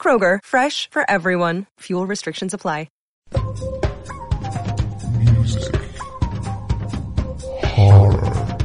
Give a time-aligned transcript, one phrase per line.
[0.00, 1.66] Kroger, fresh for everyone.
[1.80, 2.88] Fuel restrictions apply.
[5.18, 5.74] Music.
[7.64, 8.58] Horror.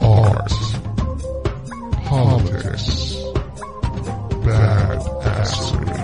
[0.00, 0.52] Art.
[2.04, 3.16] Politics.
[4.42, 5.98] Badassery.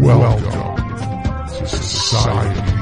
[0.00, 2.75] Welcome to Society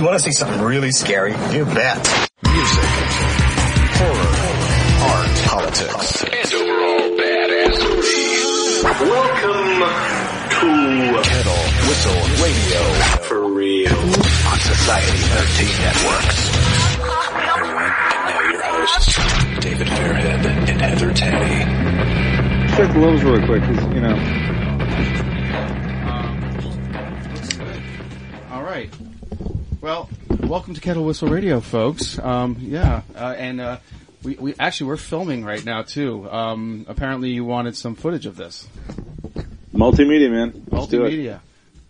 [0.00, 1.32] You want to see something really scary?
[1.32, 2.30] You bet.
[2.42, 2.84] Music,
[4.00, 4.32] horror,
[5.12, 8.80] art, politics, and overall badassery.
[9.04, 9.84] Welcome
[10.56, 10.68] to
[11.28, 12.80] Kettle Whistle Radio
[13.28, 16.48] For Real on Society 13 Networks.
[17.52, 19.20] Everyone, and now your hosts,
[19.60, 21.60] David Fairhead and Heather Teddy.
[22.74, 24.16] check the levels really quick, 'cause, you know.
[28.50, 28.90] All right.
[29.80, 32.18] Well, welcome to Kettle Whistle Radio, folks.
[32.18, 33.78] Um, yeah, uh, and uh,
[34.22, 36.30] we, we actually we're filming right now too.
[36.30, 38.68] Um, apparently, you wanted some footage of this
[39.72, 40.66] Multimedia, man.
[40.70, 41.40] Let's multimedia.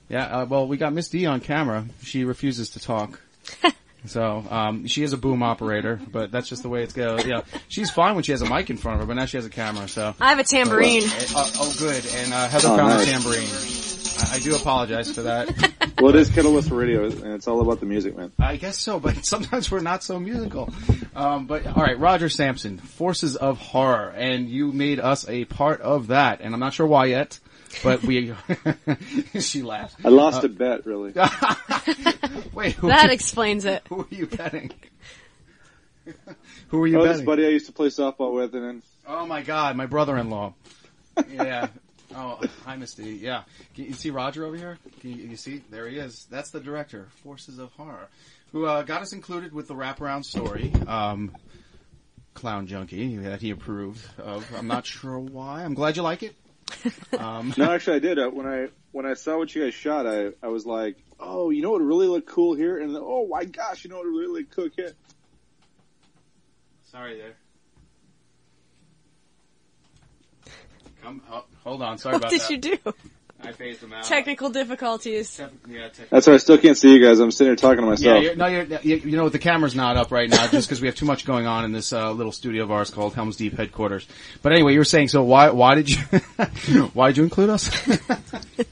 [0.08, 0.24] Yeah.
[0.24, 1.86] Uh, well, we got Miss D on camera.
[2.02, 3.20] She refuses to talk.
[4.06, 7.26] So um, she is a boom operator, but that's just the way it goes.
[7.26, 9.36] Yeah, she's fine when she has a mic in front of her, but now she
[9.36, 9.88] has a camera.
[9.88, 11.02] So I have a tambourine.
[11.04, 12.02] oh, oh, good.
[12.14, 13.04] And uh, Heather Oh, found nice.
[13.04, 14.30] the tambourine.
[14.32, 15.69] I, I do apologize for that.
[15.98, 18.32] Well, it is Kettle Whistle Radio, and it's all about the music, man.
[18.38, 20.72] I guess so, but sometimes we're not so musical.
[21.14, 25.80] Um, but all right, Roger Sampson, Forces of Horror, and you made us a part
[25.80, 27.38] of that, and I'm not sure why yet,
[27.82, 28.34] but we.
[29.40, 29.96] she laughed.
[30.04, 31.12] I lost a bet, really.
[32.54, 33.82] Wait, who, That explains it.
[33.88, 34.72] who were you betting?
[36.68, 39.26] who were you Oh, this buddy I used to play softball with, and then Oh
[39.26, 40.54] my God, my brother-in-law.
[41.32, 41.68] yeah.
[42.14, 43.12] Oh, hi, Misty.
[43.14, 43.44] Yeah.
[43.74, 44.78] Can you see Roger over here?
[45.00, 45.62] Can you, you see?
[45.70, 46.26] There he is.
[46.30, 48.08] That's the director, Forces of Horror,
[48.52, 51.36] who uh, got us included with the wraparound story, um,
[52.34, 54.44] Clown Junkie, that he approved of.
[54.56, 55.62] I'm not sure why.
[55.62, 56.34] I'm glad you like it.
[57.16, 58.18] Um, no, actually, I did.
[58.18, 61.50] Uh, when I when I saw what you guys shot, I I was like, oh,
[61.50, 63.96] you know what would really look cool here, and then, oh my gosh, you know
[63.96, 64.94] what would really look cool here.
[66.90, 67.34] sorry there.
[71.02, 71.98] Come, oh, hold on.
[71.98, 72.38] Sorry about that.
[72.40, 72.68] What about did that.
[72.68, 72.94] you do?
[73.42, 74.04] I phased them out.
[74.04, 75.34] Technical difficulties.
[75.38, 76.06] Tec- Yeah, technical.
[76.10, 77.20] That's why I still can't see you guys.
[77.20, 78.22] I'm sitting here talking to Yeah, myself.
[78.22, 80.88] you're, no, you're, you, you know, the camera's not up right now just because we
[80.88, 83.54] have too much going on in this uh, little studio of ours called Helms Deep
[83.56, 84.06] headquarters.
[84.42, 85.96] But anyway, you were saying, so why why did you
[86.92, 87.70] why did you include us?
[88.58, 88.64] you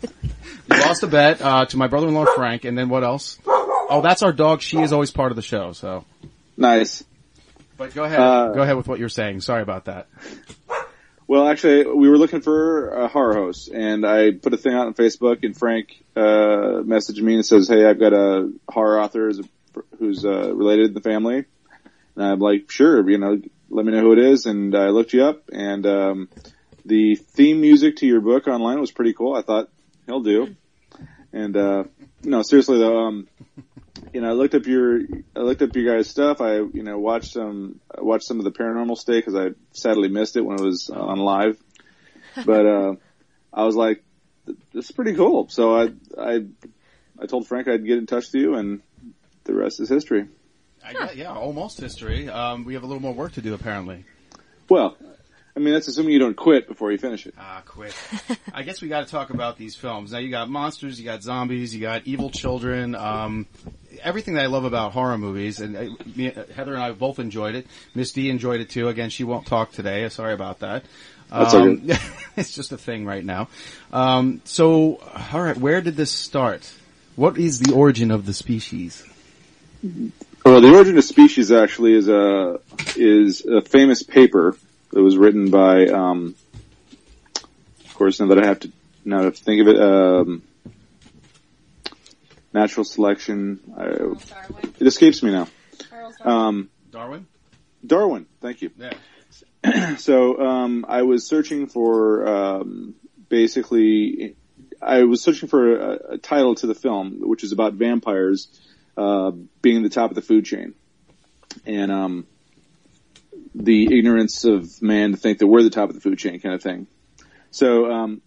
[0.69, 3.38] lost a bet uh, to my brother-in-law Frank, and then what else?
[3.47, 4.60] Oh, that's our dog.
[4.60, 5.72] She is always part of the show.
[5.72, 6.04] So,
[6.59, 7.03] nice.
[7.78, 9.41] but go ahead, Uh, go ahead with what you're saying.
[9.41, 10.09] Sorry about that.
[11.28, 14.87] Well, actually, we were looking for a horror host, and I put a thing out
[14.87, 19.31] on Facebook, and Frank uh, messaged me and says, "Hey, I've got a horror author
[19.99, 21.44] who's, uh, related in the family."
[22.16, 25.12] And I'm like, "Sure, you know, let me know who it is." And I looked
[25.12, 26.28] you up, and um,
[26.87, 29.37] the theme music to your book online was pretty cool.
[29.37, 29.69] I thought
[30.06, 30.56] he'll do.
[31.34, 31.84] And uh,
[32.25, 33.28] no, seriously though, um,
[34.12, 35.00] you know, I looked up your,
[35.36, 36.41] I looked up your guys' stuff.
[36.41, 40.09] I, you know, watched some, I watched some of the paranormal stuff because I sadly
[40.09, 41.59] missed it when it was on live.
[42.44, 42.94] But, uh,
[43.53, 44.04] I was like,
[44.72, 45.48] this is pretty cool.
[45.48, 46.47] So I, I,
[47.19, 48.81] I told Frank I'd get in touch with you and
[49.44, 50.28] the rest is history.
[50.84, 52.28] I got, yeah, almost history.
[52.28, 54.04] Um, we have a little more work to do apparently.
[54.69, 54.97] Well,
[55.59, 57.35] I mean, that's assuming you don't quit before you finish it.
[57.37, 57.93] Ah, quit.
[58.55, 60.13] I guess we got to talk about these films.
[60.13, 62.95] Now you got monsters, you got zombies, you got evil children.
[62.95, 63.49] Um,
[64.01, 67.19] everything that I love about horror movies, and uh, me, uh, Heather and I both
[67.19, 67.66] enjoyed it.
[67.93, 68.87] Miss D enjoyed it too.
[68.87, 70.09] Again, she won't talk today.
[70.10, 70.84] Sorry about that.
[71.33, 71.89] Um,
[72.37, 73.49] it's just a thing right now.
[73.93, 75.03] Um, so,
[75.33, 76.72] all right, where did this start?
[77.16, 79.04] What is the origin of the species?
[80.45, 82.61] Well, the origin of species actually is a
[82.95, 84.57] is a famous paper
[84.91, 86.35] that was written by, um,
[87.85, 88.73] of course, now that I have to
[89.05, 90.43] now that I have to think of it, um,
[92.53, 93.61] natural selection.
[93.77, 93.87] I,
[94.81, 95.49] it escapes me now.
[96.23, 97.27] Um, Darwin.
[97.87, 98.71] Darwin, thank you.
[98.77, 98.95] Yeah.
[99.99, 102.95] So um, I was searching for um,
[103.29, 104.37] basically
[104.81, 108.49] I was searching for a, a title to the film, which is about vampires
[108.97, 110.75] uh, being the top of the food chain,
[111.67, 112.27] and um,
[113.59, 116.55] the ignorance of man to think that we're the top of the food chain, kind
[116.55, 116.87] of thing.
[117.51, 118.22] So um,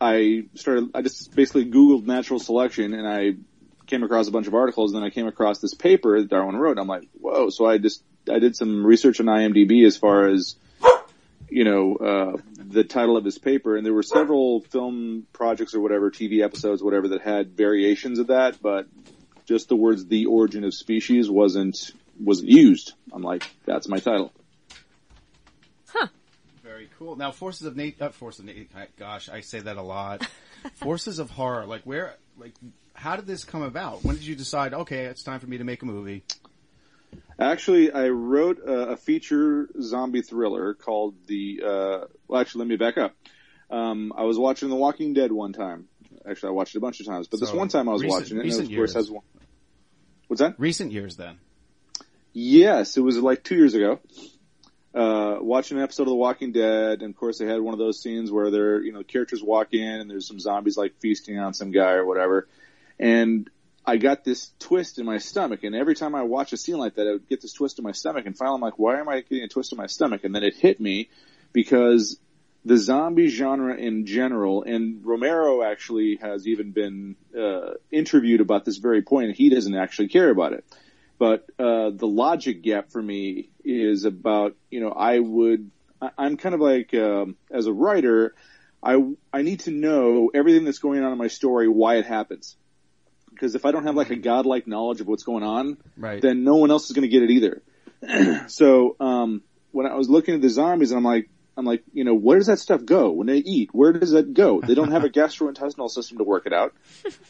[0.00, 0.90] I started.
[0.94, 3.34] I just basically Googled natural selection, and I
[3.86, 4.92] came across a bunch of articles.
[4.92, 6.72] And then I came across this paper that Darwin wrote.
[6.72, 7.50] And I'm like, whoa!
[7.50, 10.56] So I just I did some research on IMDb as far as
[11.50, 15.80] you know, uh, the title of his paper, and there were several film projects or
[15.80, 18.86] whatever, TV episodes, whatever, that had variations of that, but
[19.46, 21.90] just the words "the origin of species" wasn't
[22.20, 22.92] wasn't used.
[23.12, 24.32] I'm like, that's my title.
[26.98, 27.16] Very cool.
[27.16, 30.26] Now, Forces of Nate, uh, Forces of Nate, gosh, I say that a lot.
[30.74, 32.54] Forces of Horror, like where, like,
[32.94, 34.04] how did this come about?
[34.04, 36.24] When did you decide, okay, it's time for me to make a movie?
[37.38, 41.62] Actually, I wrote a, a feature zombie thriller called the.
[41.64, 43.14] Uh, well, actually, let me back up.
[43.70, 45.88] Um, I was watching The Walking Dead one time.
[46.28, 48.22] Actually, I watched it a bunch of times, but this one time I was recent-
[48.22, 48.94] watching it, and it recent of course years.
[48.94, 49.24] has one.
[50.26, 50.56] What's that?
[50.58, 51.38] Recent years then.
[52.32, 54.00] Yes, it was like two years ago.
[54.94, 57.78] Uh, watching an episode of The Walking Dead, and of course they had one of
[57.78, 61.38] those scenes where they're, you know, characters walk in and there's some zombies like feasting
[61.38, 62.48] on some guy or whatever.
[62.98, 63.48] And
[63.84, 66.94] I got this twist in my stomach, and every time I watch a scene like
[66.94, 69.08] that, I would get this twist in my stomach, and finally I'm like, why am
[69.08, 70.24] I getting a twist in my stomach?
[70.24, 71.10] And then it hit me
[71.52, 72.18] because
[72.64, 78.78] the zombie genre in general, and Romero actually has even been uh, interviewed about this
[78.78, 80.64] very point, and he doesn't actually care about it.
[81.18, 85.70] But uh, the logic gap for me is about, you know, I would,
[86.16, 88.34] I'm kind of like, um, as a writer,
[88.82, 92.56] I I need to know everything that's going on in my story, why it happens.
[93.30, 96.22] Because if I don't have like a godlike knowledge of what's going on, Right.
[96.22, 97.62] then no one else is going to get it either.
[98.48, 99.42] so um,
[99.72, 101.28] when I was looking at the zombies, I'm like,
[101.58, 103.70] I'm like, you know, where does that stuff go when they eat?
[103.72, 104.60] Where does that go?
[104.60, 106.72] They don't have a gastrointestinal system to work it out,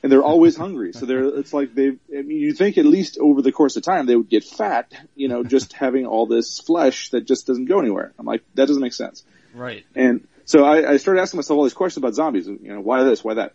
[0.03, 0.93] and they're always hungry.
[0.93, 3.85] So they're, it's like they, I mean, you think at least over the course of
[3.85, 7.65] time they would get fat, you know, just having all this flesh that just doesn't
[7.65, 8.13] go anywhere.
[8.19, 9.25] I'm like, that doesn't make sense.
[9.55, 9.87] Right.
[9.95, 12.47] And so I, I started asking myself all these questions about zombies.
[12.47, 13.25] You know, why this?
[13.25, 13.55] Why that?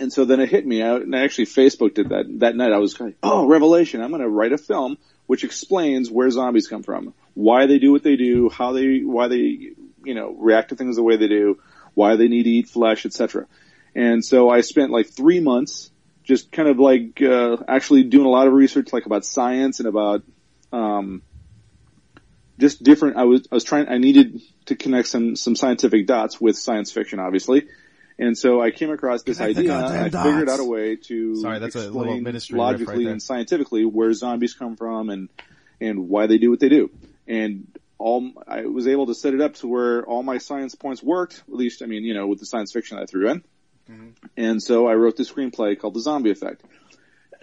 [0.00, 0.82] And so then it hit me.
[0.82, 2.72] I, and I actually Facebooked it that that night.
[2.72, 4.02] I was like, oh, revelation!
[4.02, 7.92] I'm going to write a film which explains where zombies come from, why they do
[7.92, 9.70] what they do, how they, why they,
[10.04, 11.60] you know, react to things the way they do,
[11.94, 13.46] why they need to eat flesh, etc.
[13.94, 15.90] And so I spent like three months
[16.24, 19.88] just kind of like uh, actually doing a lot of research, like about science and
[19.88, 20.22] about
[20.72, 21.22] um,
[22.58, 23.16] just different.
[23.16, 23.88] I was I was trying.
[23.88, 27.66] I needed to connect some some scientific dots with science fiction, obviously.
[28.18, 30.96] And so I came across this Connect idea, and I goddamn figured out a way
[30.96, 33.12] to Sorry, that's a little explain ministry riff right logically there.
[33.12, 35.28] and scientifically where zombies come from and
[35.80, 36.90] and why they do what they do.
[37.26, 37.66] And
[38.02, 41.42] all I was able to set it up to where all my science points worked.
[41.48, 43.44] At least, I mean, you know, with the science fiction I threw in.
[44.36, 46.64] And so I wrote this screenplay called The Zombie Effect.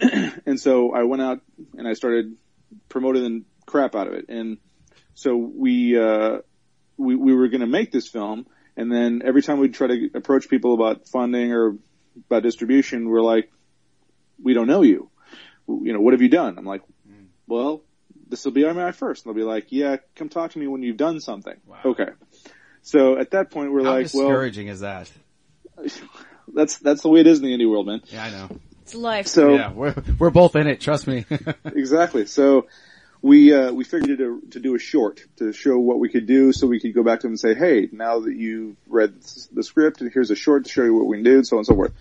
[0.46, 1.40] and so I went out
[1.76, 2.36] and I started
[2.88, 4.26] promoting the crap out of it.
[4.28, 4.58] And
[5.14, 6.38] so we, uh,
[6.96, 8.46] we, we were going to make this film.
[8.76, 11.76] And then every time we'd try to approach people about funding or
[12.28, 13.50] about distribution, we're like,
[14.42, 15.10] we don't know you.
[15.68, 16.58] You know, what have you done?
[16.58, 16.82] I'm like,
[17.46, 17.82] well,
[18.30, 19.26] this will be my first.
[19.26, 21.56] And they'll be like, yeah, come talk to me when you've done something.
[21.84, 22.08] Okay.
[22.82, 25.10] So at that point, we're How like, well, discouraging is that?
[26.54, 28.00] that's, that's the way it is in the indie world, man.
[28.06, 28.48] Yeah, I know.
[28.90, 29.26] It's life.
[29.26, 30.80] So yeah, we're we're both in it.
[30.80, 31.24] Trust me.
[31.64, 32.26] exactly.
[32.26, 32.66] So
[33.22, 36.52] we uh, we figured to, to do a short to show what we could do,
[36.52, 39.14] so we could go back to them and say, "Hey, now that you've read
[39.52, 41.56] the script, and here's a short to show you what we can do," and so
[41.56, 41.92] on and so forth.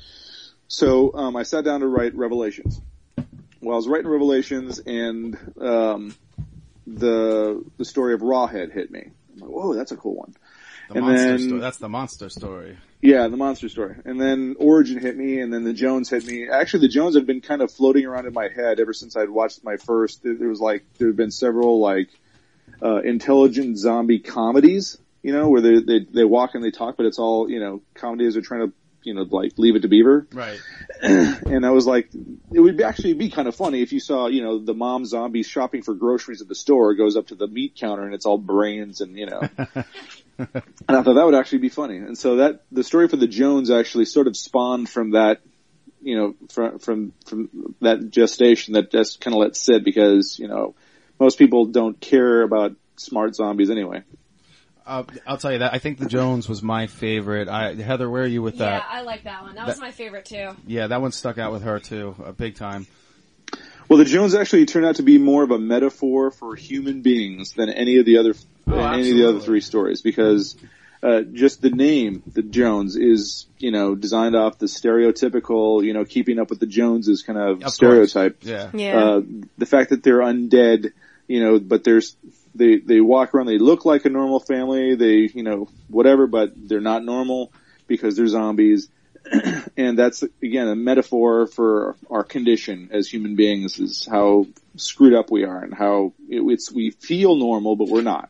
[0.67, 2.81] So um, I sat down to write Revelations.
[3.61, 6.15] Well, I was writing Revelations, and um,
[6.97, 9.11] the the story of Rawhead hit me.
[9.33, 10.33] I'm like, "Whoa, that's a cool one."
[10.89, 11.61] The And monster then- story.
[11.61, 12.77] That's the monster story.
[13.01, 13.95] Yeah, the monster story.
[14.03, 16.49] And then Origin hit me, and then the Jones hit me.
[16.49, 19.29] Actually, the Jones have been kind of floating around in my head ever since I'd
[19.29, 20.21] watched my first.
[20.23, 22.09] There was like, there have been several like,
[22.83, 27.05] uh, intelligent zombie comedies, you know, where they, they, they walk and they talk, but
[27.05, 30.27] it's all, you know, comedies are trying to, you know, like leave it to Beaver.
[30.33, 30.59] Right.
[31.01, 32.09] And I was like,
[32.51, 35.43] it would actually be kind of funny if you saw, you know, the mom zombie
[35.43, 38.37] shopping for groceries at the store goes up to the meat counter and it's all
[38.37, 39.39] brains and, you know,
[40.37, 40.49] and
[40.89, 41.97] I thought that would actually be funny.
[41.97, 45.41] And so that, the story for the Jones actually sort of spawned from that,
[46.01, 50.47] you know, from, from, from that gestation that just kind of let sit because, you
[50.47, 50.75] know,
[51.19, 54.03] most people don't care about smart zombies anyway.
[54.89, 55.73] Uh, I'll tell you that.
[55.73, 57.47] I think the Jones was my favorite.
[57.47, 58.83] I, Heather, where are you with that?
[58.83, 58.97] yeah.
[58.99, 59.55] I like that one.
[59.55, 60.49] That was my favorite too.
[60.67, 62.87] Yeah, that one stuck out with her too, uh, big time.
[63.87, 67.53] Well, the Jones actually turned out to be more of a metaphor for human beings
[67.53, 68.33] than any of the other
[68.67, 70.55] Oh, than any of the other three stories because
[71.01, 76.05] uh, just the name, the Jones, is you know designed off the stereotypical, you know,
[76.05, 77.75] keeping up with the Joneses kind of, Of course.
[77.75, 78.37] stereotype.
[78.43, 78.69] Yeah.
[78.73, 78.97] Yeah.
[79.03, 79.21] Uh,
[79.57, 80.91] the fact that they're undead,
[81.27, 82.15] you know, but there's
[82.55, 86.51] they they walk around, they look like a normal family, they you know whatever, but
[86.55, 87.51] they're not normal
[87.87, 88.89] because they're zombies.
[89.77, 94.45] and that's again a metaphor for our condition as human beings is how
[94.77, 98.29] screwed up we are and how it, it's we feel normal but we're not.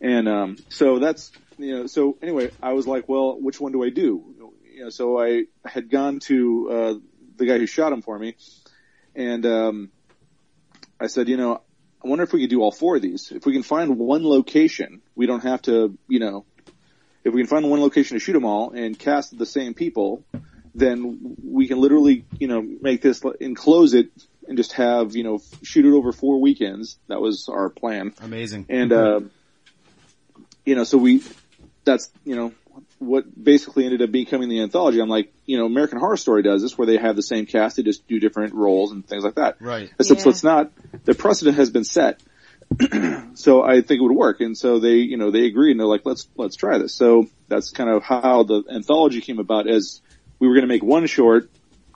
[0.00, 3.82] And um, so that's you know so anyway I was like well which one do
[3.82, 6.94] I do you know so I had gone to uh,
[7.36, 8.36] the guy who shot him for me
[9.14, 9.90] and um,
[11.00, 11.62] I said you know
[12.04, 14.24] I wonder if we could do all four of these if we can find one
[14.24, 16.44] location we don't have to you know
[17.26, 20.22] if we can find one location to shoot them all and cast the same people,
[20.76, 24.10] then we can literally, you know, make this enclose it
[24.46, 27.00] and just have, you know, shoot it over four weekends.
[27.08, 28.14] That was our plan.
[28.20, 28.66] Amazing.
[28.68, 29.20] And, uh,
[30.64, 31.24] you know, so we,
[31.84, 32.52] that's, you know,
[32.98, 35.00] what basically ended up becoming the anthology.
[35.00, 37.76] I'm like, you know, American Horror Story does this where they have the same cast,
[37.76, 39.60] they just do different roles and things like that.
[39.60, 39.90] Right.
[39.98, 40.72] Except so it's not,
[41.04, 42.22] the precedent has been set.
[43.34, 44.40] so I think it would work.
[44.40, 46.94] And so they, you know, they agreed and they're like, let's, let's try this.
[46.94, 50.00] So that's kind of how the anthology came about as
[50.38, 51.50] we were going to make one short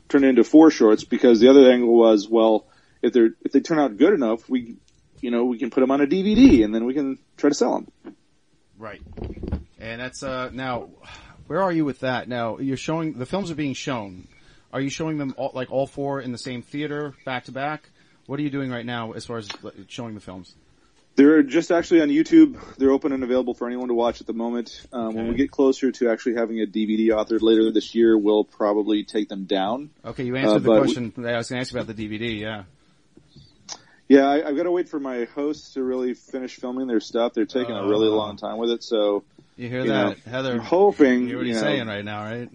[0.09, 2.66] turn it into four shorts because the other angle was, well,
[3.00, 4.76] if they're, if they turn out good enough, we,
[5.21, 7.54] you know, we can put them on a DVD and then we can try to
[7.54, 8.14] sell them.
[8.76, 9.00] Right.
[9.80, 10.88] And that's uh now
[11.46, 12.28] where are you with that?
[12.28, 14.28] Now you're showing the films are being shown.
[14.72, 17.88] Are you showing them all, like all four in the same theater back to back?
[18.26, 19.49] What are you doing right now as far as
[19.88, 20.54] showing the films?
[21.16, 22.56] They're just actually on YouTube.
[22.76, 24.87] They're open and available for anyone to watch at the moment.
[24.92, 28.44] Um, When we get closer to actually having a DVD authored later this year, we'll
[28.44, 29.90] probably take them down.
[30.04, 32.38] Okay, you answered Uh, the question that I was going to ask about the DVD.
[32.40, 32.62] Yeah.
[34.08, 37.34] Yeah, I, I've got to wait for my hosts to really finish filming their stuff.
[37.34, 38.16] They're taking a really Oh.
[38.16, 39.25] long time with it, so
[39.61, 40.52] You hear You that, know, Heather?
[40.55, 41.21] I'm hoping.
[41.23, 42.49] You hear what you he's know, saying right now, right?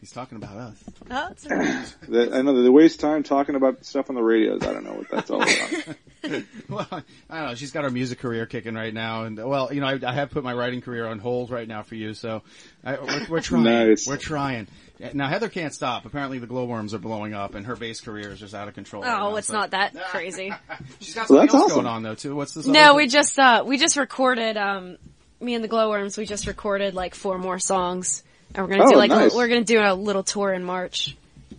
[0.00, 0.84] He's talking about us.
[1.08, 1.94] Oh, it's alright.
[2.08, 4.64] that- I know they waste time talking about stuff on the radios.
[4.64, 5.96] I don't know what that's all about.
[6.70, 7.54] Well, I don't know.
[7.54, 10.30] She's got her music career kicking right now, and well, you know, I, I have
[10.30, 12.14] put my writing career on hold right now for you.
[12.14, 12.42] So
[12.82, 13.64] I, we're, we're trying.
[13.64, 14.08] Nice.
[14.08, 14.66] We're trying.
[15.12, 16.06] Now Heather can't stop.
[16.06, 19.02] Apparently, the glowworms are blowing up, and her bass career is just out of control.
[19.02, 20.52] right oh, now, it's so- not that crazy.
[20.98, 21.74] She's got Well, something that's else awesome.
[21.84, 22.34] going on though too.
[22.34, 22.66] What's this?
[22.66, 23.10] No, other we thing?
[23.10, 24.96] just uh we just recorded um
[25.44, 26.16] me and the glowworms.
[26.18, 28.22] We just recorded like four more songs,
[28.54, 29.34] and we're gonna do Oh, like a, nice.
[29.34, 31.16] we're gonna do a little tour in March.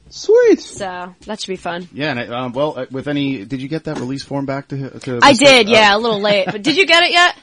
[0.09, 0.61] Sweet.
[0.61, 1.87] So that should be fun.
[1.91, 4.67] Yeah, and I, um, well, uh, with any, did you get that release form back
[4.69, 4.99] to?
[4.99, 7.35] to I did, uh, yeah, a little late, but did you get it yet?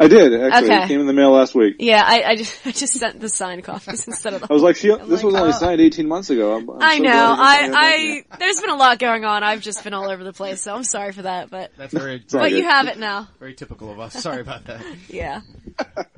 [0.00, 0.70] I did actually.
[0.70, 0.84] Okay.
[0.84, 1.76] It came in the mail last week.
[1.80, 4.46] Yeah, I, I just I just sent the signed copies instead of the.
[4.50, 5.52] I was like, she, this like, was only oh.
[5.52, 6.56] signed 18 months ago.
[6.56, 7.10] I'm, I'm I so know.
[7.10, 7.76] glad I, got.
[7.76, 9.42] I, there's been a lot going on.
[9.42, 12.18] I've just been all over the place, so I'm sorry for that, but, That's very,
[12.30, 12.52] but good.
[12.58, 13.28] you have it now.
[13.38, 14.14] very typical of us.
[14.14, 14.84] Sorry about that.
[15.08, 15.40] Yeah.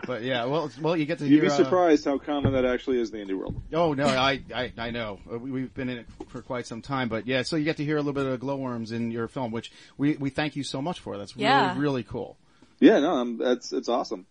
[0.06, 1.50] But yeah, well, well, you get to You'd hear.
[1.50, 3.60] be uh, surprised how common that actually is in the indie world.
[3.72, 5.20] Oh no, I I, I know.
[5.30, 7.42] Uh, we, we've been in it for quite some time, but yeah.
[7.42, 10.16] So you get to hear a little bit of glowworms in your film, which we
[10.16, 11.16] we thank you so much for.
[11.18, 11.78] That's really Yeah.
[11.78, 12.36] really cool.
[12.80, 14.26] Yeah, no, um, that's it's awesome.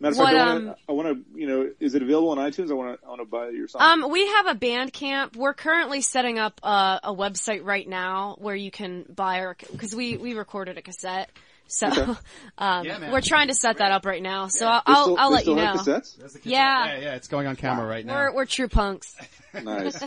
[0.00, 2.30] Matter of fact, I um, want to, I want to, you know, is it available
[2.30, 2.70] on iTunes?
[2.70, 3.82] I want to, I want to buy your song.
[3.82, 5.36] Um, we have a band camp.
[5.36, 9.94] We're currently setting up a, a website right now where you can buy our, cause
[9.94, 11.30] we, we recorded a cassette.
[11.66, 11.86] So,
[12.58, 13.12] um, Yeah, man.
[13.12, 14.46] we're trying to set that up right now.
[14.48, 15.66] So I'll, They I'll, still- I'll they let you still know.
[15.66, 16.16] have cassettes?
[16.16, 16.86] That's Yeah.
[16.86, 17.14] yeah, yeah.
[17.16, 18.14] It's going on camera right now.
[18.14, 19.14] We're, we're true punks.
[19.62, 20.02] Nice.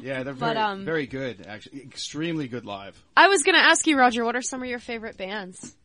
[0.00, 1.46] yeah, they're but, very um, very good.
[1.46, 3.00] Actually, extremely good live.
[3.16, 5.76] I was gonna ask you, Roger, what are some of your favorite bands?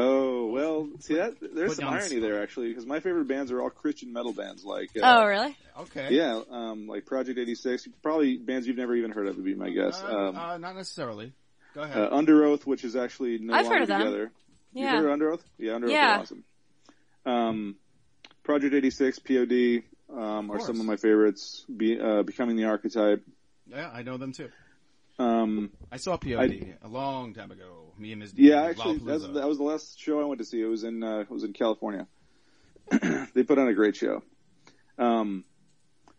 [0.00, 3.26] Oh well, see that there's Put some down the irony there actually because my favorite
[3.26, 5.56] bands are all Christian metal bands like uh, Oh, really?
[5.80, 6.08] Okay.
[6.14, 7.88] yeah, um, like Project 86.
[8.02, 10.00] Probably bands you've never even heard of would be my guess.
[10.02, 11.32] Uh, Um, uh, not necessarily.
[11.74, 11.96] Go ahead.
[11.98, 14.00] uh, Underoath, which is actually no I've longer heard of them.
[14.00, 14.30] together.
[14.72, 14.96] You Yeah.
[15.00, 15.42] heard of Underoath?
[15.58, 16.16] Yeah, Underoath Yeah.
[16.16, 16.44] are awesome.
[17.26, 17.76] Um,
[18.44, 21.64] Project 86, POD um, are some of my favorites.
[21.74, 23.22] Be, uh, Becoming the Archetype.
[23.66, 24.48] yeah, I know them too.
[25.18, 27.87] Um, I saw POD a long time ago.
[27.98, 28.32] Me and Ms.
[28.32, 28.48] D.
[28.48, 30.60] Yeah, actually, that's, that was the last show I went to see.
[30.60, 32.06] It was in uh, it was in California.
[33.34, 34.22] they put on a great show.
[34.98, 35.44] Um,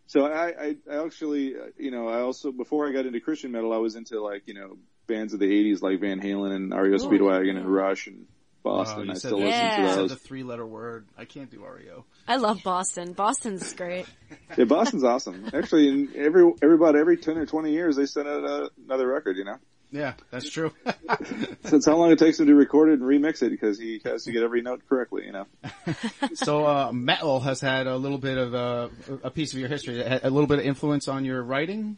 [0.07, 3.51] so I, I, I actually, uh, you know, I also before I got into Christian
[3.51, 6.73] metal, I was into like you know bands of the '80s like Van Halen and
[6.73, 8.25] REO Speedwagon and Rush and
[8.65, 9.05] Oh, Boston.
[9.05, 9.75] you I said still the- listen Yeah.
[9.77, 10.09] to you said those.
[10.09, 11.07] the three-letter word.
[11.17, 12.03] I can't do REO.
[12.27, 13.13] I love Boston.
[13.13, 14.05] Boston's great.
[14.57, 15.49] Yeah, Boston's awesome.
[15.53, 19.07] Actually, in every every about every ten or twenty years, they send out uh, another
[19.07, 19.37] record.
[19.37, 19.57] You know,
[19.91, 20.71] Yeah, that's true.
[21.63, 24.23] Since how long it takes him to record it and remix it because he has
[24.25, 25.25] to get every note correctly.
[25.25, 25.45] You know.
[26.35, 28.89] so uh, metal has had a little bit of uh,
[29.23, 31.97] a piece of your history, a little bit of influence on your writing.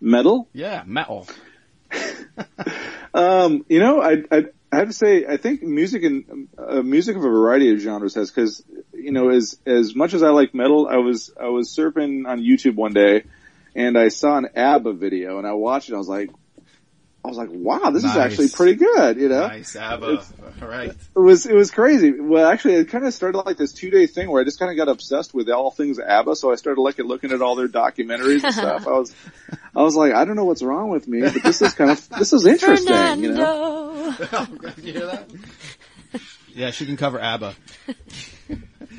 [0.00, 0.48] Metal.
[0.52, 1.26] Yeah, metal.
[3.12, 7.16] Um, you know, I, I I have to say, I think music and uh, music
[7.16, 8.62] of a variety of genres has because
[8.94, 12.40] you know as as much as I like metal, I was I was surfing on
[12.40, 13.24] YouTube one day
[13.74, 15.92] and I saw an ABBA video and I watched it.
[15.92, 16.30] and I was like,
[17.22, 19.18] I was like, wow, this is actually pretty good.
[19.18, 20.24] You know, Nice, ABBA.
[20.62, 20.88] All right.
[20.90, 22.18] it was it was crazy.
[22.18, 24.70] Well, actually, it kind of started like this two day thing where I just kind
[24.70, 26.34] of got obsessed with all things ABBA.
[26.36, 28.86] So I started like looking at all their documentaries and stuff.
[28.86, 29.14] I was
[29.76, 32.08] I was like, I don't know what's wrong with me, but this is kind of
[32.08, 33.22] this is interesting.
[33.22, 34.72] You know, Fernando.
[34.82, 35.30] you hear that?
[36.54, 37.54] Yeah, she can cover ABBA.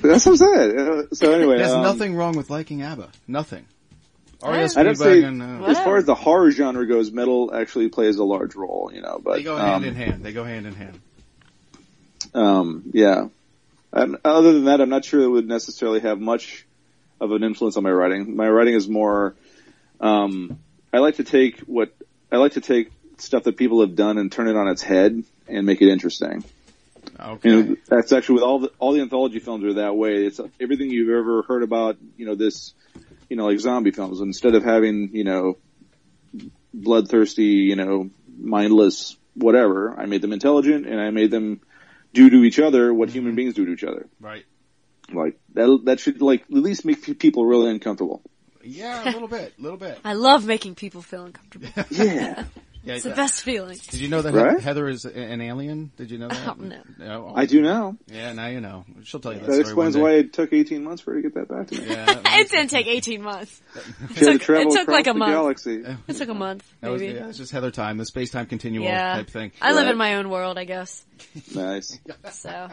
[0.01, 0.79] that's what I'm saying.
[0.79, 3.09] Uh, So anyway, There's um, nothing wrong with liking ABBA.
[3.27, 3.65] Nothing.
[4.43, 7.53] REO I'd have to say, Speedwagon, uh, as far as the horror genre goes, metal
[7.53, 8.91] actually plays a large role.
[8.93, 10.23] You know, but they go um, hand in hand.
[10.23, 11.01] They go hand in hand.
[12.33, 13.27] Um, yeah.
[13.93, 16.65] Um, other than that, I'm not sure it would necessarily have much
[17.19, 18.35] of an influence on my writing.
[18.35, 19.35] My writing is more.
[19.99, 20.59] Um,
[20.93, 21.93] I like to take what
[22.31, 25.23] I like to take stuff that people have done and turn it on its head
[25.47, 26.43] and make it interesting.
[27.19, 27.49] Okay.
[27.49, 30.25] You know, that's actually with all the all the anthology films are that way.
[30.25, 31.97] It's everything you've ever heard about.
[32.17, 32.73] You know this.
[33.31, 34.19] You know, like zombie films.
[34.19, 35.57] Instead of having you know
[36.73, 41.61] bloodthirsty, you know, mindless whatever, I made them intelligent and I made them
[42.13, 43.17] do to each other what mm-hmm.
[43.17, 44.09] human beings do to each other.
[44.19, 44.43] Right.
[45.13, 48.21] Like that that should like at least make people really uncomfortable.
[48.63, 49.97] Yeah, a little bit, a little bit.
[50.05, 51.69] I love making people feel uncomfortable.
[51.89, 52.43] Yeah.
[52.83, 53.77] Yeah, It's the best feeling.
[53.89, 54.59] Did you know that Right?
[54.59, 55.91] Heather is an alien?
[55.97, 56.47] Did you know that?
[56.47, 56.81] Oh, no.
[56.97, 57.33] No?
[57.35, 57.95] I do now.
[58.07, 58.85] Yeah, now you know.
[59.03, 61.21] She'll tell you that, That story explains one why it took 18 months for her
[61.21, 61.87] to get that back to me.
[61.87, 63.61] Yeah, It didn't take 18 months.
[64.15, 65.31] She had to took- it took like a month.
[65.31, 65.83] galaxy.
[66.07, 67.13] It took a month, that was, maybe.
[67.19, 69.13] yeah, it's just Heather time, the space time continual Yeah.
[69.15, 69.51] type thing.
[69.61, 71.05] I live in my own world, I guess.
[71.55, 71.99] Nice.
[72.31, 72.67] So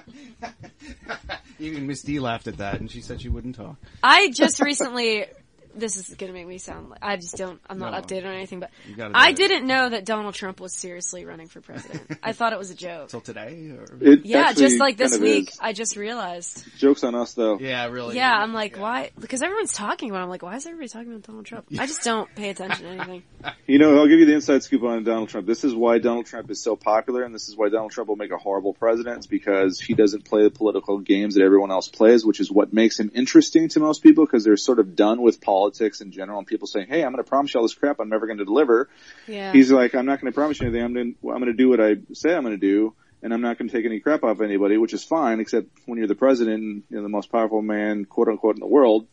[1.59, 3.77] Even Miss D laughed at that, and she said she wouldn't talk.
[4.03, 5.27] I just recently.
[5.79, 7.61] This is gonna make me sound like I just don't.
[7.69, 8.01] I'm not No.
[8.01, 9.37] updated on anything, but You gotta do I it.
[9.37, 12.19] didn't know that Donald Trump was seriously running for president.
[12.23, 13.09] I thought it was a joke.
[13.09, 13.71] Till today?
[13.79, 13.85] Or?
[14.01, 15.59] It Yeah, just like this week, is.
[15.61, 16.65] I just realized.
[16.79, 17.59] Jokes on us though.
[17.59, 18.17] Yeah, really.
[18.17, 19.11] Yeah, I'm like, why?
[19.19, 20.21] Because everyone's talking about.
[20.21, 20.23] it.
[20.25, 21.67] I'm like, why is everybody talking about Donald Trump?
[21.79, 23.23] I just don't pay attention to anything.
[23.67, 25.47] You know, I'll give you the inside scoop on Donald Trump.
[25.47, 28.17] This is why Donald Trump is so popular, and this is why Donald Trump will
[28.17, 29.19] make a horrible president.
[29.19, 32.73] It's because he doesn't play the political games that everyone else plays, which is what
[32.73, 35.68] makes him interesting to most people because they're sort of done with politics
[36.01, 38.09] in general and people saying, hey, I'm going to promise you all this crap I'm
[38.09, 38.89] never going to deliver.
[39.27, 39.53] Yeah.
[39.53, 40.85] He's like, I'm not going to promise you anything.
[40.85, 42.95] I'm going to, I'm going to do what I say I'm going to do.
[43.21, 45.99] And I'm not going to take any crap off anybody, which is fine, except when
[45.99, 49.09] you're the president and you know, the most powerful man, quote unquote, in the world,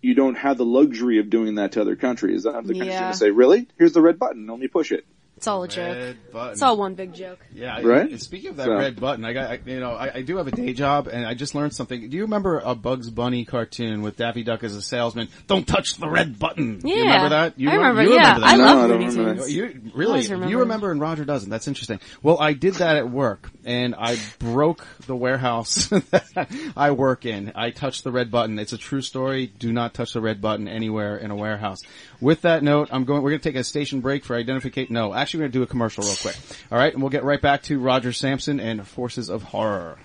[0.00, 2.44] you don't have the luxury of doing that to other countries.
[2.44, 3.00] The countries are Yeah.
[3.00, 3.68] going to say, really?
[3.76, 4.46] Here's the red button.
[4.46, 5.04] Let me push it.
[5.36, 6.16] It's all a joke.
[6.32, 6.52] Button.
[6.52, 7.38] It's all one big joke.
[7.54, 8.10] Yeah, Right?
[8.10, 10.38] and speaking of that So- red button, I got, I, you know, I, I do
[10.38, 12.08] have a day job, and I just learned something.
[12.08, 15.28] Do you remember a Bugs Bunny cartoon with Daffy Duck as a salesman?
[15.46, 16.80] Don't touch the red button.
[16.82, 17.60] Yeah, you remember that?
[17.60, 18.02] You I remember.
[18.04, 18.56] You yeah, remember I that?
[18.56, 19.52] No, love I Looney Tunes.
[19.52, 20.10] You really?
[20.12, 20.50] Always remember.
[20.50, 21.50] You remember and Roger doesn't.
[21.50, 22.00] That's interesting.
[22.22, 27.52] Well, I did that at work and I broke the warehouse that I work in.
[27.54, 28.58] I touched the red button.
[28.58, 29.46] It's a true story.
[29.48, 31.80] Do not touch the red button anywhere in a warehouse.
[32.22, 34.94] With that note, I'm going, we're going to take a station break for identification.
[34.94, 36.36] No, actually we're going to do a commercial real quick.
[36.70, 36.92] All right.
[36.92, 39.98] And we'll get right back to Roger Sampson and Forces of Horror.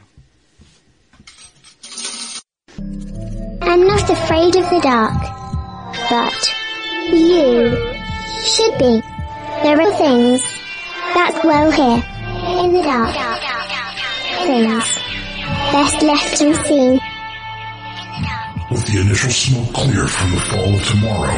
[2.77, 5.21] I'm not afraid of the dark,
[6.09, 6.55] but
[7.09, 7.69] you
[8.43, 9.01] should be.
[9.63, 10.41] There are things
[11.13, 12.03] that dwell here
[12.65, 13.15] in the dark.
[14.45, 14.83] Things
[15.71, 16.99] best left unseen.
[18.71, 21.37] With the initial smoke cleared from the fall of tomorrow,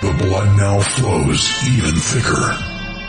[0.00, 2.69] the blood now flows even thicker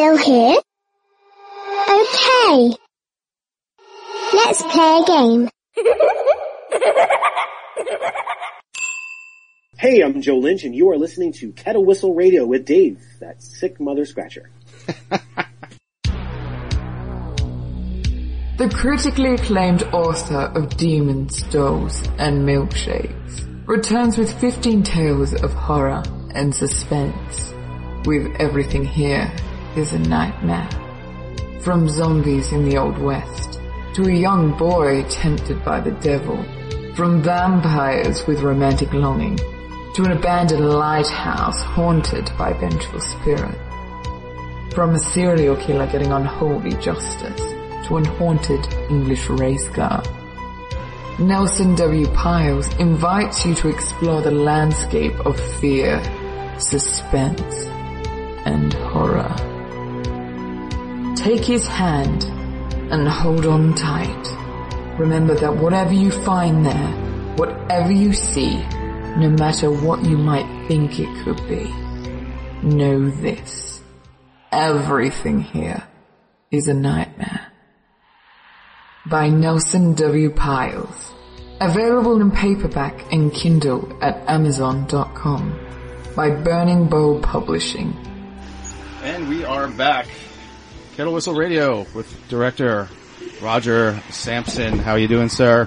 [0.00, 0.56] Still here?
[1.90, 2.74] Okay.
[4.32, 5.50] Let's play a game.
[9.76, 13.42] Hey, I'm Joe Lynch, and you are listening to Kettle Whistle Radio with Dave, that
[13.42, 14.50] sick mother scratcher.
[18.58, 26.02] the critically acclaimed author of Demons, Dolls, and Milkshakes, returns with 15 tales of horror
[26.34, 27.52] and suspense.
[28.06, 29.30] With everything here
[29.76, 30.68] is a nightmare.
[31.60, 33.60] From zombies in the Old West,
[33.94, 36.42] to a young boy tempted by the devil,
[36.94, 39.36] from vampires with romantic longing,
[39.94, 43.58] to an abandoned lighthouse haunted by vengeful spirit.
[44.72, 47.40] From a serial killer getting unholy justice
[47.88, 50.02] to an haunted English race car.
[51.18, 52.06] Nelson W.
[52.14, 56.00] Pyles invites you to explore the landscape of fear,
[56.58, 57.66] suspense,
[58.46, 59.49] and horror.
[61.20, 62.24] Take his hand
[62.90, 64.98] and hold on tight.
[64.98, 66.92] Remember that whatever you find there,
[67.36, 68.56] whatever you see,
[69.18, 71.70] no matter what you might think it could be,
[72.62, 73.82] know this.
[74.50, 75.86] Everything here
[76.50, 77.52] is a nightmare.
[79.04, 80.30] By Nelson W.
[80.30, 81.12] Pyles.
[81.60, 85.68] Available in paperback and Kindle at Amazon.com.
[86.16, 87.94] By Burning Bulb Publishing.
[89.02, 90.06] And we are back.
[91.00, 92.86] Kettle Whistle Radio with director
[93.40, 94.78] Roger Sampson.
[94.78, 95.66] How you doing, sir?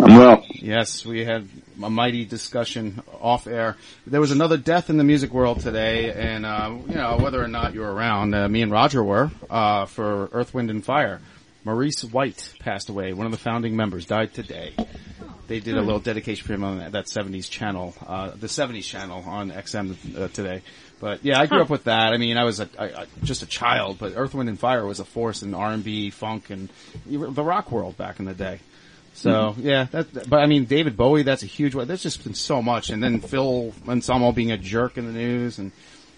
[0.00, 0.44] I'm well.
[0.50, 1.48] Yes, we had
[1.80, 3.76] a mighty discussion off air.
[4.08, 7.46] There was another death in the music world today, and uh, you know whether or
[7.46, 11.20] not you're around, uh, me and Roger were uh, for Earth, Wind, and Fire.
[11.62, 13.12] Maurice White passed away.
[13.12, 14.72] One of the founding members died today.
[15.48, 18.84] They did a little dedication for him on that, that 70s channel, uh, the 70s
[18.84, 20.62] channel on XM uh, today.
[21.00, 22.12] But yeah, I grew up with that.
[22.12, 24.86] I mean, I was a, I, I, just a child, but Earth, Wind, and Fire
[24.86, 26.68] was a force in R&B, funk, and
[27.06, 28.60] the rock world back in the day.
[29.14, 29.66] So Mm-hmm.
[29.66, 31.86] yeah, that, but I mean, David Bowie, that's a huge one.
[31.86, 32.90] There's just been so much.
[32.90, 35.72] And then Phil Anselmo being a jerk in the news and,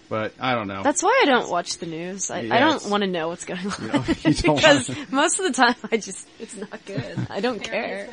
[0.09, 0.83] but I don't know.
[0.83, 2.29] That's why I don't watch the news.
[2.31, 3.73] I, I don't want to know what's going on.
[3.81, 7.27] You know, you don't because wanna- most of the time I just, it's not good.
[7.29, 8.09] I don't care.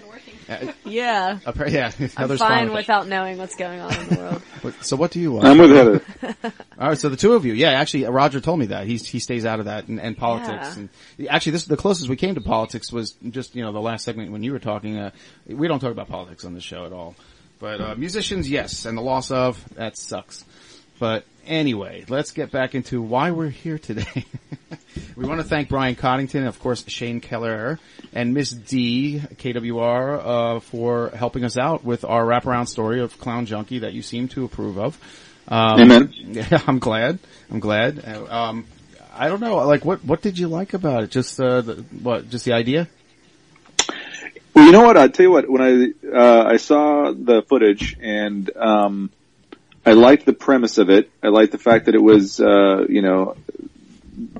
[0.49, 1.39] Uh, Yeah.
[1.45, 2.77] appar- yeah, I'm Heather's fine with it.
[2.79, 4.17] without knowing what's going on in the
[4.63, 4.75] world.
[4.81, 5.47] So what do you want?
[5.47, 6.53] I'm with Heather.
[6.79, 9.21] All right, so the two of you, yeah, actually, Roger told me that he's he
[9.21, 10.77] stays out of that and, and politics.
[10.77, 10.81] Yeah.
[11.19, 14.05] And actually, this the closest we came to politics was just you know the last
[14.05, 14.99] segment when you were talking.
[14.99, 15.11] Uh,
[15.47, 17.15] we don't talk about politics on the show at all,
[17.61, 20.45] but uh, musicians, yes, and the loss of that sucks.
[21.03, 24.25] But anyway, let's get back into why we're here today.
[25.17, 27.81] we want to thank Brian Coddington, of course, Shane Keller,
[28.13, 33.47] and Miss D KWR uh, for helping us out with our wraparound story of Clown
[33.47, 34.97] Junkie that you seem to approve of.
[35.49, 36.13] Um, Amen.
[36.35, 37.19] Yeah, I'm glad.
[37.51, 38.05] I'm glad.
[38.07, 38.67] Uh, Um,
[39.13, 41.11] I don't know, like what what did you like about it?
[41.11, 42.31] Just uh, the, what?
[42.31, 42.87] Just the idea?
[44.55, 44.97] Well, you know what?
[44.97, 45.51] I'll tell you what.
[45.51, 49.11] When I uh, I saw the footage and um,
[49.85, 51.11] I liked the premise of it.
[51.23, 53.37] I liked the fact that it was uh, you know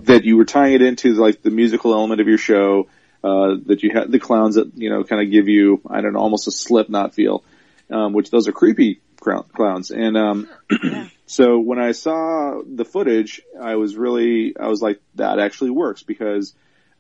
[0.03, 2.89] that you were tying it into like the musical element of your show.
[3.25, 6.13] Uh, that you had the clowns that you know kind of give you I don't
[6.13, 7.45] know almost a Slipknot feel,
[7.91, 9.93] um, which those are creepy clown- clowns.
[9.93, 10.49] And um,
[11.27, 16.03] so when I saw the footage, I was really I was like that actually works
[16.03, 16.53] because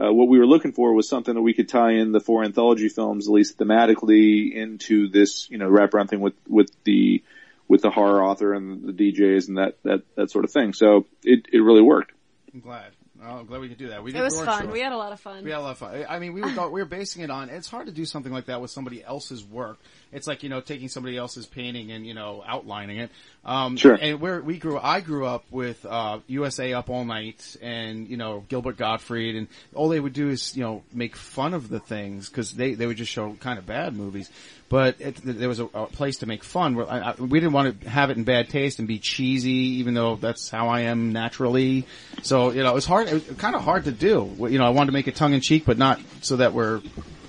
[0.02, 2.44] uh, what we were looking for was something that we could tie in the four
[2.44, 7.22] anthology films, at least thematically, into this, you know, wraparound thing with, with the,
[7.68, 10.72] with the horror author and the DJs and that, that, that sort of thing.
[10.72, 12.12] So it, it really worked.
[12.53, 12.92] I'm glad.
[13.25, 14.03] Oh, I'm glad we could do that.
[14.03, 14.64] We It did was fun.
[14.66, 14.72] Show.
[14.72, 15.44] We had a lot of fun.
[15.44, 16.05] We had a lot of fun.
[16.09, 17.51] I mean, we were go- we were basing it on.
[17.51, 19.79] It's hard to do something like that with somebody else's work.
[20.12, 23.11] It's like you know taking somebody else's painting and you know outlining it.
[23.44, 23.98] Um, Sure.
[24.01, 28.16] And where we grew, I grew up with uh, USA Up All Night and you
[28.16, 31.81] know Gilbert Gottfried, and all they would do is you know make fun of the
[31.81, 34.31] things because they they would just show kind of bad movies.
[34.68, 36.77] But it, there was a, a place to make fun.
[36.77, 39.81] Where I, I, we didn't want to have it in bad taste and be cheesy,
[39.81, 41.87] even though that's how I am naturally.
[42.22, 43.09] So you know, it was hard.
[43.09, 44.35] It was kind of hard to do.
[44.38, 46.81] You know, I wanted to make it tongue in cheek, but not so that we're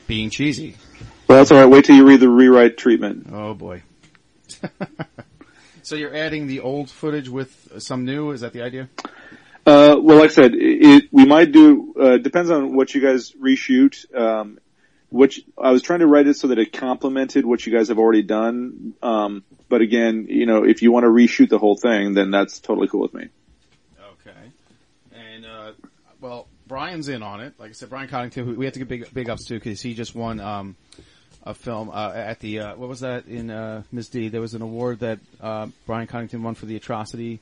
[0.08, 0.76] being cheesy.
[1.28, 1.70] Well, that's all right.
[1.70, 3.28] Wait till you read the rewrite treatment.
[3.32, 3.84] Oh boy.
[5.82, 8.32] so you're adding the old footage with some new?
[8.32, 8.90] Is that the idea?
[9.66, 13.32] Uh, well, like I said, it, we might do, uh, depends on what you guys
[13.32, 14.14] reshoot.
[14.16, 14.60] Um,
[15.14, 18.00] which I was trying to write it so that it complemented what you guys have
[18.00, 18.96] already done.
[19.04, 22.60] Um, but again, you know, if you want to reshoot the whole thing, then that's
[22.60, 23.28] totally cool with me.
[24.00, 24.52] Okay.
[25.14, 25.72] And uh,
[26.20, 27.54] well, Brian's in on it.
[27.60, 28.56] Like I said, Brian Coddington.
[28.56, 30.76] We have to give big big ups to because he just won um,
[31.46, 34.10] a film uh, at the uh, what was that in uh, Ms.
[34.10, 34.30] D?
[34.30, 37.40] There was an award that uh, Brian Coddington won for the atrocity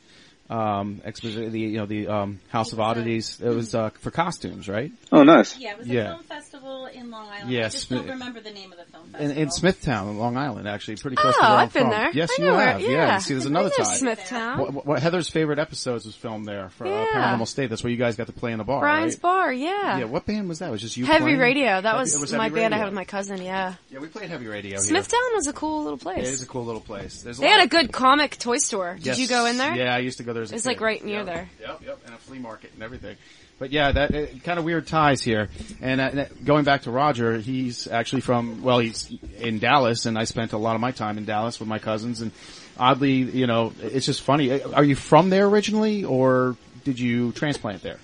[0.52, 3.40] um, exposition, the you know the um, House of Oddities.
[3.42, 4.92] It was uh, for costumes, right?
[5.12, 5.58] Oh, nice.
[5.58, 6.08] Yeah, it was a Yeah.
[6.14, 7.52] film festival in Long Island.
[7.52, 9.42] Yeah, I just Smith- don't remember the name of the film In, festival.
[9.44, 11.92] in Smithtown, Long Island, actually, pretty close Oh, to where I'm I've been from.
[11.92, 12.12] there.
[12.14, 12.82] Yes, I you know where- have.
[12.82, 13.18] yeah.
[13.20, 13.94] See, there's another I know tie.
[13.96, 14.60] Smithtown.
[14.60, 17.06] What, what Heather's favorite episodes was filmed there for uh, Yeah.
[17.14, 17.70] Paranormal State.
[17.70, 19.22] That's where you guys got to play in the bar, Brian's right?
[19.22, 20.00] Bar, yeah.
[20.00, 20.04] Yeah.
[20.06, 20.70] What band was that?
[20.72, 21.06] Was just you?
[21.06, 21.40] Heavy playing?
[21.40, 21.66] Radio.
[21.82, 22.78] That Heavy- was, it was my Heavy band I Radio.
[22.80, 23.76] had with my cousin, yeah.
[23.90, 24.72] Yeah, we played Heavy Radio.
[24.72, 24.80] here.
[24.80, 26.28] Smithtown was a cool little It place.
[26.30, 27.22] is a cool little place.
[27.22, 28.96] There's a They lot had a of- good comic toy store.
[28.96, 29.20] Did Yes.
[29.20, 29.76] you go in there?
[29.76, 30.70] Yeah, I used to go there as a It's kid.
[30.70, 31.26] like right near Yep.
[31.26, 31.50] there.
[31.62, 33.16] Yep, yep, and a flea market and everything.
[33.60, 35.50] But yeah, that uh, kind of weird ties here.
[35.82, 40.24] And uh, going back to Roger, he's actually from well, he's in Dallas, and I
[40.24, 42.22] spent a lot of my time in Dallas with my cousins.
[42.22, 42.32] And
[42.78, 44.52] oddly, you know, it's just funny.
[44.52, 48.00] Uh, Are you from there originally, or did you transplant there?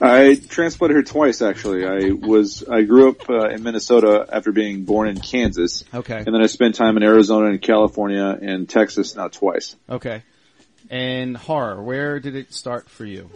[0.00, 1.86] I transplanted here twice actually.
[1.86, 5.84] I was I grew up uh, in Minnesota after being born in Kansas.
[5.92, 6.16] Okay.
[6.18, 9.74] And then I spent time in Arizona and California and Texas now twice.
[9.88, 10.22] Okay.
[10.90, 13.30] And horror, where did it start for you?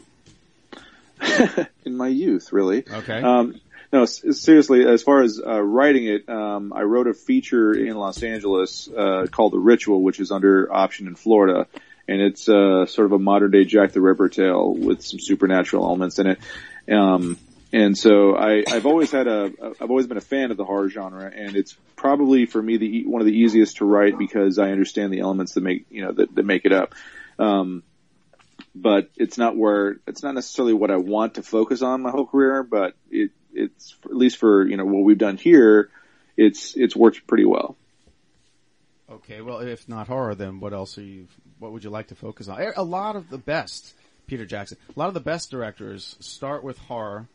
[1.84, 2.84] in my youth, really.
[2.88, 3.20] Okay.
[3.20, 3.60] Um,
[3.92, 8.22] no, seriously, as far as uh, writing it, um, I wrote a feature in Los
[8.22, 11.66] Angeles uh, called The Ritual, which is under option in Florida,
[12.06, 15.84] and it's uh, sort of a modern day Jack the Ripper tale with some supernatural
[15.84, 16.38] elements in it.
[16.88, 17.36] Um,
[17.72, 20.88] and so I, I've always had a, I've always been a fan of the horror
[20.88, 24.70] genre, and it's probably for me the one of the easiest to write because I
[24.70, 26.94] understand the elements that make you know that, that make it up.
[27.38, 27.82] Um,
[28.74, 32.26] but it's not where it's not necessarily what I want to focus on my whole
[32.26, 35.90] career, but it it's at least for you know what we've done here,
[36.36, 37.76] it's it's worked pretty well.
[39.10, 41.26] Okay, well, if not horror, then what else are you?
[41.58, 42.60] What would you like to focus on?
[42.76, 43.92] A lot of the best,
[44.26, 44.78] Peter Jackson.
[44.94, 47.26] A lot of the best directors start with horror,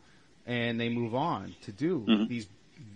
[0.46, 2.28] and they move on to do Mhm.
[2.28, 2.46] these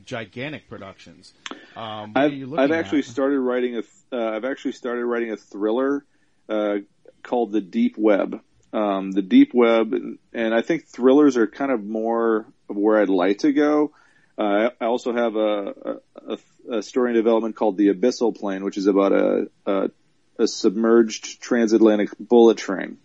[0.07, 1.35] gigantic productions.
[1.77, 5.37] Um, I've looking I've actually started writing a th- uh, I've actually started writing a
[5.37, 6.05] thriller
[6.51, 6.79] uh,
[7.23, 8.41] called The Deep Web.
[8.73, 9.95] Um, the Deep Web,
[10.33, 13.93] and, I think thrillers are kind of more of where I'd like to go.
[14.39, 15.97] Uh, I also have a, a,
[16.29, 19.91] a, a story in development called The Abyssal Plane, which is about a, a,
[20.39, 22.99] a submerged transatlantic bullet train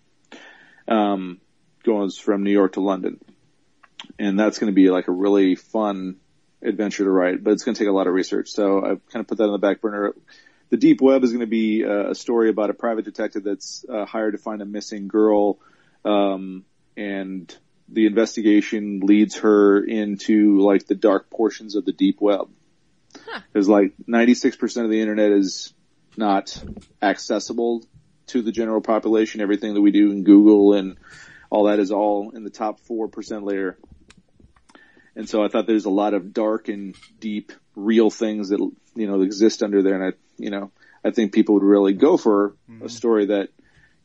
[0.87, 1.39] um,
[1.83, 3.19] goes from New York to London,
[4.19, 6.17] and that's going to be like a really fun
[6.61, 8.49] adventure to write, but it's going to take a lot of research.
[8.49, 10.13] So I've kind of put that on the back burner.
[10.75, 13.85] The Deep Web is going to be uh, a story about a private detective that's
[13.87, 15.57] uh, hired to find a missing girl,
[16.03, 16.65] um,
[16.97, 17.57] and
[17.87, 22.49] the investigation leads her into like the dark portions of the deep web.
[23.53, 25.73] There's like 96% of the internet is
[26.17, 26.61] not
[27.01, 27.85] accessible
[28.27, 29.39] to the general population.
[29.39, 30.97] Everything that we do in Google and
[31.49, 33.77] all that is all in the top 4% layer.
[35.15, 38.59] And so I thought there's a lot of dark and deep, real things that,
[38.95, 39.95] you know, exist under there.
[39.95, 40.71] And I, you know,
[41.03, 43.49] I think people would really go for a story that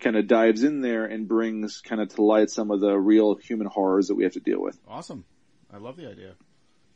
[0.00, 3.36] kind of dives in there and brings kind of to light some of the real
[3.36, 4.78] human horrors that we have to deal with.
[4.88, 5.24] Awesome.
[5.72, 6.34] I love the idea.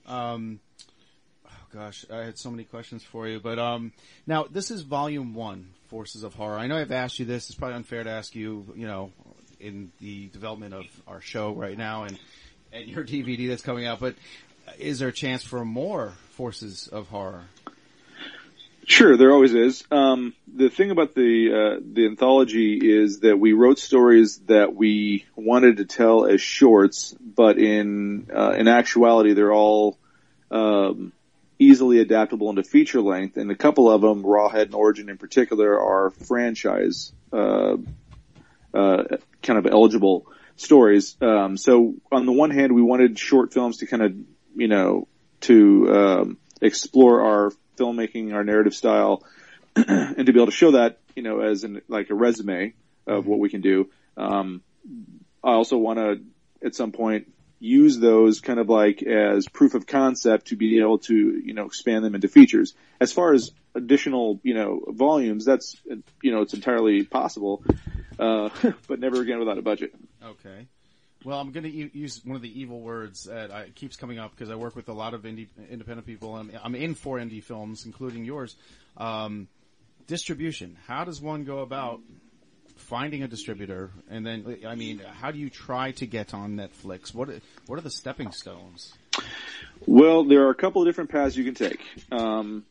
[0.06, 0.60] Um,
[1.46, 3.92] oh gosh, I had so many questions for you, but um,
[4.26, 6.58] now this is volume one, Forces of Horror.
[6.58, 7.48] I know I've asked you this.
[7.48, 9.12] It's probably unfair to ask you, you know,
[9.60, 12.18] in the development of our show right now and
[12.72, 14.00] and your DVD that's coming out.
[14.00, 14.16] But
[14.78, 17.44] is there a chance for more Forces of Horror?
[18.86, 19.84] Sure, there always is.
[19.90, 25.24] Um, the thing about the uh, the anthology is that we wrote stories that we
[25.36, 29.98] wanted to tell as shorts, but in uh, in actuality, they're all
[30.50, 31.12] um,
[31.58, 35.80] easily adaptable into feature length, and a couple of them, Rawhead and Origin in particular,
[35.80, 37.76] are franchise uh,
[38.74, 39.04] uh,
[39.42, 41.16] kind of eligible stories.
[41.22, 44.14] Um, so on the one hand, we wanted short films to kind of
[44.56, 45.08] you know
[45.42, 49.22] to um, explore our filmmaking, our narrative style,
[49.76, 52.74] and to be able to show that, you know, as in like a resume
[53.06, 53.90] of what we can do.
[54.16, 54.62] Um,
[55.42, 56.20] I also want to,
[56.66, 60.98] at some point, use those kind of like as proof of concept to be able
[60.98, 62.74] to, you know, expand them into features.
[63.00, 65.76] As far as additional, you know, volumes, that's,
[66.22, 67.64] you know, it's entirely possible,
[68.18, 68.50] uh,
[68.86, 69.94] but never again without a budget.
[70.22, 70.66] Okay.
[71.24, 74.18] Well, I'm going to u- use one of the evil words that I, keeps coming
[74.18, 76.36] up because I work with a lot of indie, independent people.
[76.36, 78.56] I'm, I'm in for indie films, including yours.
[78.96, 79.48] Um,
[80.06, 80.76] distribution.
[80.86, 82.00] How does one go about
[82.76, 83.90] finding a distributor?
[84.10, 87.14] And then, I mean, how do you try to get on Netflix?
[87.14, 87.30] What
[87.66, 88.92] what are the stepping stones?
[89.86, 91.80] Well, there are a couple of different paths you can take.
[92.10, 92.64] Um,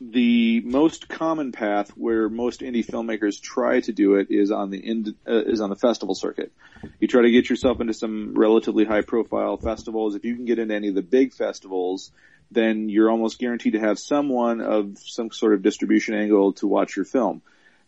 [0.00, 4.78] the most common path where most indie filmmakers try to do it is on the
[4.78, 6.52] ind- uh, is on the festival circuit.
[7.00, 10.14] You try to get yourself into some relatively high profile festivals.
[10.14, 12.10] If you can get into any of the big festivals,
[12.50, 16.96] then you're almost guaranteed to have someone of some sort of distribution angle to watch
[16.96, 17.42] your film.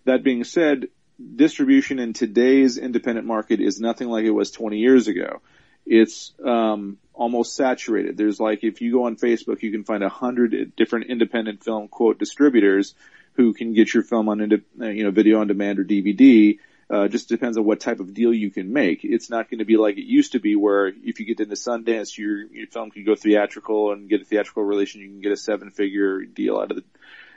[0.04, 0.88] That being said,
[1.36, 5.40] distribution in today's independent market is nothing like it was 20 years ago.
[5.88, 8.18] It's um, almost saturated.
[8.18, 11.88] There's like if you go on Facebook, you can find a hundred different independent film
[11.88, 12.94] quote distributors
[13.32, 16.58] who can get your film on uh, you know video on demand or DVD.
[16.90, 19.00] Uh, just depends on what type of deal you can make.
[19.02, 21.54] It's not going to be like it used to be, where if you get into
[21.54, 25.22] Sundance, your your film can go theatrical and get a theatrical release, and you can
[25.22, 26.84] get a seven figure deal out of it.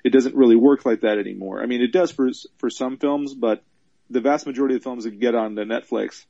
[0.03, 1.61] It doesn't really work like that anymore.
[1.61, 3.63] I mean, it does for for some films, but
[4.09, 6.25] the vast majority of films that get on the Netflix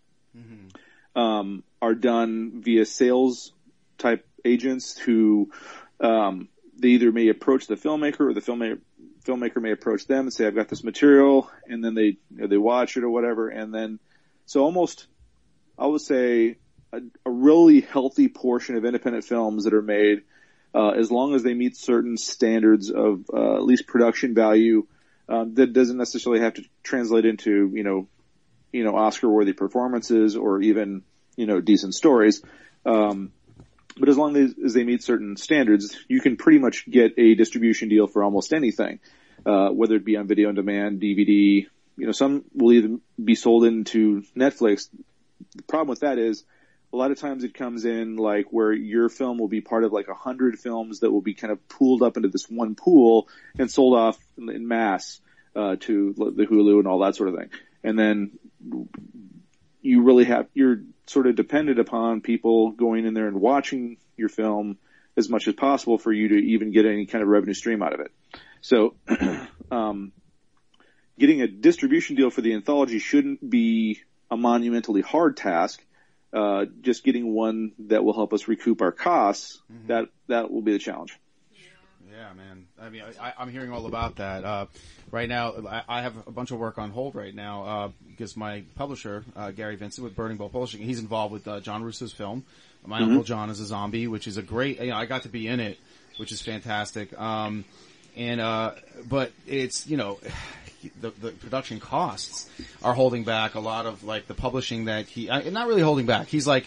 [1.15, 3.53] um, are done via sales
[3.97, 5.51] type agents who
[5.99, 6.47] um,
[6.77, 8.79] they either may approach the filmmaker or the filmmaker
[9.23, 12.47] filmmaker may approach them and say, "I've got this material," and then they you know,
[12.47, 13.99] they watch it or whatever, and then
[14.45, 15.07] so almost
[15.77, 16.57] I would say
[16.91, 20.23] a, a really healthy portion of independent films that are made,
[20.73, 24.87] uh, as long as they meet certain standards of uh, at least production value,
[25.29, 28.07] um, that doesn't necessarily have to translate into you know
[28.71, 31.03] you know Oscar worthy performances or even
[31.35, 32.41] you know decent stories.
[32.85, 33.31] Um,
[33.97, 37.35] but as long as, as they meet certain standards, you can pretty much get a
[37.35, 38.99] distribution deal for almost anything,
[39.45, 41.67] uh, whether it be on video on demand, DVD.
[41.97, 44.87] You know, some will even be sold into Netflix.
[45.55, 46.43] The problem with that is
[46.93, 49.91] a lot of times it comes in like where your film will be part of
[49.91, 53.27] like a hundred films that will be kind of pooled up into this one pool
[53.57, 55.19] and sold off in, in mass
[55.55, 57.49] uh, to the Hulu and all that sort of thing.
[57.83, 58.31] And then
[59.81, 64.29] you really have you're sort of dependent upon people going in there and watching your
[64.29, 64.77] film
[65.17, 67.93] as much as possible for you to even get any kind of revenue stream out
[67.93, 68.11] of it.
[68.61, 68.95] So,
[69.71, 70.11] um,
[71.19, 75.83] getting a distribution deal for the anthology shouldn't be a monumentally hard task.
[76.33, 80.71] Uh, just getting one that will help us recoup our costs, that, that will be
[80.71, 81.19] the challenge.
[82.21, 82.65] Yeah, man.
[82.79, 84.45] I mean, I, I'm hearing all about that.
[84.45, 84.65] Uh,
[85.09, 88.37] right now, I, I have a bunch of work on hold right now uh, because
[88.37, 92.11] my publisher, uh, Gary Vincent with Burning Bulb Publishing, he's involved with uh, John Russo's
[92.13, 92.45] film.
[92.85, 93.03] My Mhm.
[93.05, 94.79] Uncle John is a Zombie, which is a great.
[94.79, 95.79] You know, I got to be in it,
[96.17, 97.19] which is fantastic.
[97.19, 97.65] Um,
[98.15, 98.73] and uh,
[99.09, 100.19] but it's you know.
[100.99, 102.49] The, the production costs
[102.81, 106.25] are holding back a lot of like the publishing that he, not really holding back.
[106.25, 106.65] He's like,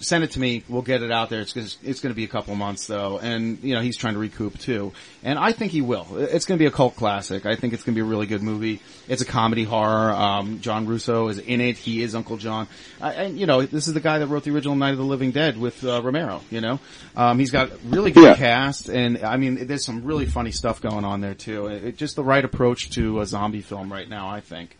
[0.00, 0.62] send it to me.
[0.68, 1.40] We'll get it out there.
[1.40, 4.14] It's gonna, it's going to be a couple months though, and you know he's trying
[4.14, 4.92] to recoup too.
[5.22, 6.06] And I think he will.
[6.16, 7.46] It's going to be a cult classic.
[7.46, 8.80] I think it's going to be a really good movie.
[9.08, 10.10] It's a comedy horror.
[10.12, 11.76] Um, John Russo is in it.
[11.76, 12.68] He is Uncle John.
[13.00, 15.04] I, and you know this is the guy that wrote the original Night of the
[15.04, 16.40] Living Dead with uh, Romero.
[16.50, 16.80] You know,
[17.16, 18.34] um, he's got really good Yeah.
[18.36, 21.66] cast, and I mean there's some really funny stuff going on there too.
[21.66, 24.28] It, it- just the right approach to a zombie film right now.
[24.28, 24.76] I think.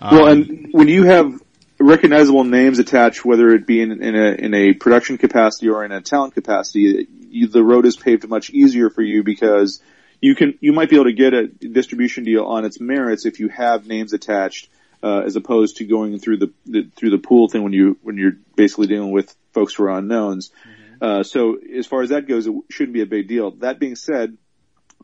[0.00, 1.32] Um, well, and when you have
[1.82, 5.92] recognizable names attached, whether it be in, in a in a production capacity or in
[5.92, 9.82] a talent capacity, you, the road is paved much easier for you because
[10.20, 13.40] you can you might be able to get a distribution deal on its merits if
[13.40, 14.68] you have names attached,
[15.02, 18.16] uh, as opposed to going through the, the through the pool thing when you when
[18.16, 20.50] you're basically dealing with folks who are unknowns.
[21.00, 23.50] Uh, so as far as that goes, it shouldn't be a big deal.
[23.50, 24.38] That being said,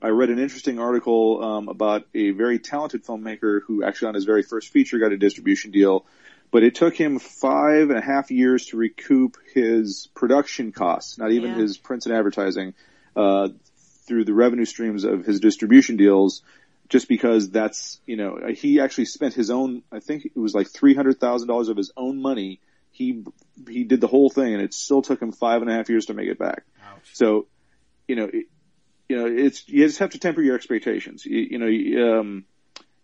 [0.01, 4.25] I read an interesting article um, about a very talented filmmaker who actually on his
[4.25, 6.07] very first feature got a distribution deal,
[6.51, 11.31] but it took him five and a half years to recoup his production costs, not
[11.33, 11.59] even Yeah.
[11.59, 12.75] his prints and advertising,
[13.17, 13.49] uh,
[14.07, 16.43] through the revenue streams of his distribution deals.
[16.89, 20.69] Just because that's, you know, he actually spent his own, I think it was like
[20.69, 22.61] $300,000 of his own money.
[22.93, 23.25] He,
[23.69, 26.07] he did the whole thing and it still took him five and a half years
[26.07, 26.63] to make it back.
[27.13, 27.47] So,
[28.07, 28.47] you know, it,
[29.07, 31.27] you know, it's you just have to temper your expectations.
[31.27, 32.45] You, you know, you, um,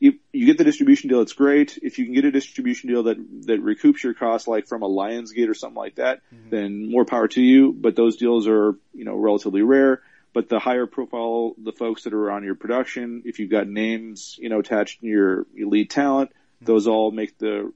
[0.05, 1.79] you you get the distribution deal, it's great.
[1.83, 4.88] If you can get a distribution deal that that recoups your costs, like from a
[4.88, 7.73] Lionsgate or something like that, then more power to you.
[7.73, 10.03] But those deals are you know relatively rare.
[10.35, 14.37] But the higher profile, the folks that are on your production, if you've got names
[14.38, 17.73] you know attached to your, your lead talent, those all make the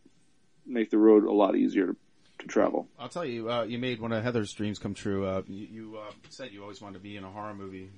[0.66, 1.96] make the road a lot easier to,
[2.40, 2.88] to travel.
[2.98, 5.24] I'll tell you, uh, you made one of Heather's dreams come true.
[5.24, 7.88] Uh, you you uh, said you always wanted to be in a horror movie,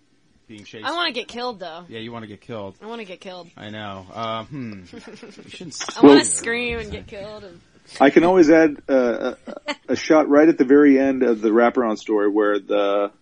[0.50, 0.84] being chased.
[0.84, 1.84] I want to get killed though.
[1.88, 2.76] Yeah, you want to get killed.
[2.82, 3.48] I want to get killed.
[3.56, 4.04] I know.
[4.12, 4.82] Uh, hmm.
[4.92, 5.82] You shouldn't.
[5.96, 7.44] I want to scream and get killed.
[7.44, 7.60] And
[8.00, 9.34] I can always add uh,
[9.68, 13.12] a, a shot right at the very end of the wraparound story where the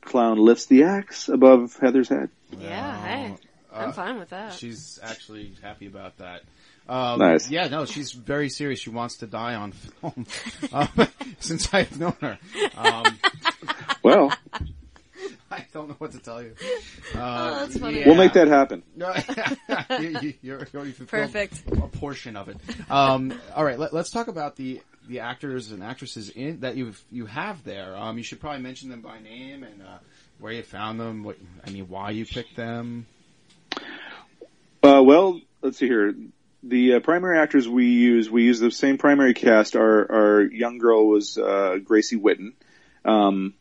[0.00, 2.30] clown lifts the axe above Heather's head.
[2.58, 3.34] yeah, hey,
[3.72, 4.52] I'm Uh, fine with that.
[4.54, 6.42] She's actually happy about that.
[6.88, 7.50] Um, Nice.
[7.50, 8.80] Yeah, no, she's very serious.
[8.80, 10.26] She wants to die on film.
[10.72, 10.88] um,
[11.40, 12.38] since I've known her.
[12.76, 13.18] Um,
[14.02, 14.32] Well,
[15.52, 16.54] I don't know what to tell you.
[17.14, 18.04] Uh, Oh, that's funny.
[18.06, 18.82] we'll make that happen.
[20.00, 21.62] You, you, you're, you already Perfect.
[21.72, 22.56] A portion of it.
[22.88, 26.94] Um, all right, let, us talk about the the actors and actresses in that you
[27.10, 27.96] you have there.
[27.96, 29.98] Um, you should probably mention them by name and uh,
[30.38, 31.24] where you found them.
[31.24, 31.36] What
[31.66, 33.06] I mean, why you picked them.
[34.82, 36.14] Uh, well, let's see here.
[36.62, 39.74] the uh, primary actors we use, we use the same primary cast.
[39.76, 42.52] Our our young girl was uh, Gracie Witten,
[43.04, 43.54] um,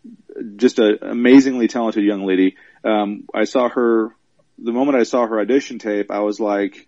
[0.55, 2.57] just an amazingly talented young lady.
[2.83, 4.15] Um, I saw her
[4.57, 6.11] the moment I saw her audition tape.
[6.11, 6.87] I was like,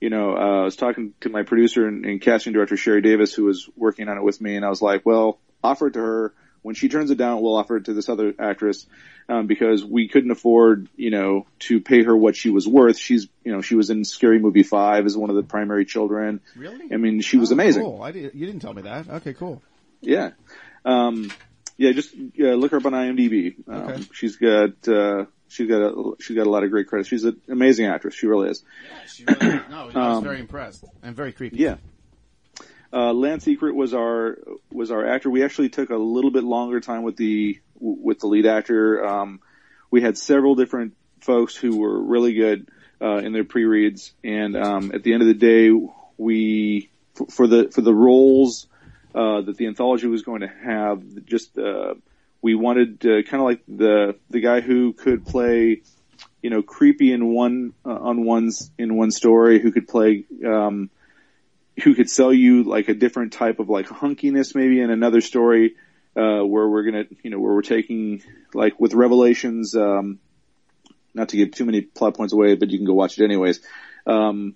[0.00, 3.34] you know, uh, I was talking to my producer and, and casting director Sherry Davis,
[3.34, 6.00] who was working on it with me, and I was like, well, offer it to
[6.00, 6.34] her.
[6.62, 8.86] When she turns it down, we'll offer it to this other actress
[9.28, 12.98] um, because we couldn't afford, you know, to pay her what she was worth.
[12.98, 16.40] She's, you know, she was in Scary Movie Five as one of the primary children.
[16.56, 16.92] Really?
[16.92, 17.84] I mean, she was Oh, amazing.
[17.84, 18.02] Cool.
[18.02, 19.08] I did, you didn't tell me that.
[19.08, 19.62] Okay, cool.
[20.00, 20.32] Yeah.
[20.84, 21.30] Um,
[21.76, 23.54] yeah, just uh, look her up on IMDb.
[23.68, 24.02] Um, Okay.
[24.12, 27.08] She's got uh, she's got a, she's got a lot of great credits.
[27.08, 28.14] She's an amazing actress.
[28.14, 28.62] She really is.
[29.08, 31.56] She really, no, I was Um, very impressed and very creepy.
[31.58, 31.76] Yeah.
[32.92, 34.38] Uh, Lance Secret was our
[34.70, 35.28] was our actor.
[35.28, 39.04] We actually took a little bit longer time with the with the lead actor.
[39.04, 39.40] Um,
[39.90, 42.68] we had several different folks who were really good
[43.02, 45.70] uh, in their pre-reads, and um, at the end of the day,
[46.16, 48.66] we for, for the for the roles
[49.16, 51.94] uh, that the anthology was going to have, just uh,
[52.42, 55.80] we wanted uh, kind of like the the guy who could play,
[56.42, 60.24] you know, creepy in one uh, on one's in one story, who could play.
[60.46, 60.90] Um,
[61.82, 65.74] who could sell you like a different type of like hunkiness maybe in another story
[66.16, 68.22] uh where we're gonna you know where we're taking
[68.54, 70.18] like with revelations um
[71.12, 73.60] not to give too many plot points away but you can go watch it anyways
[74.06, 74.54] um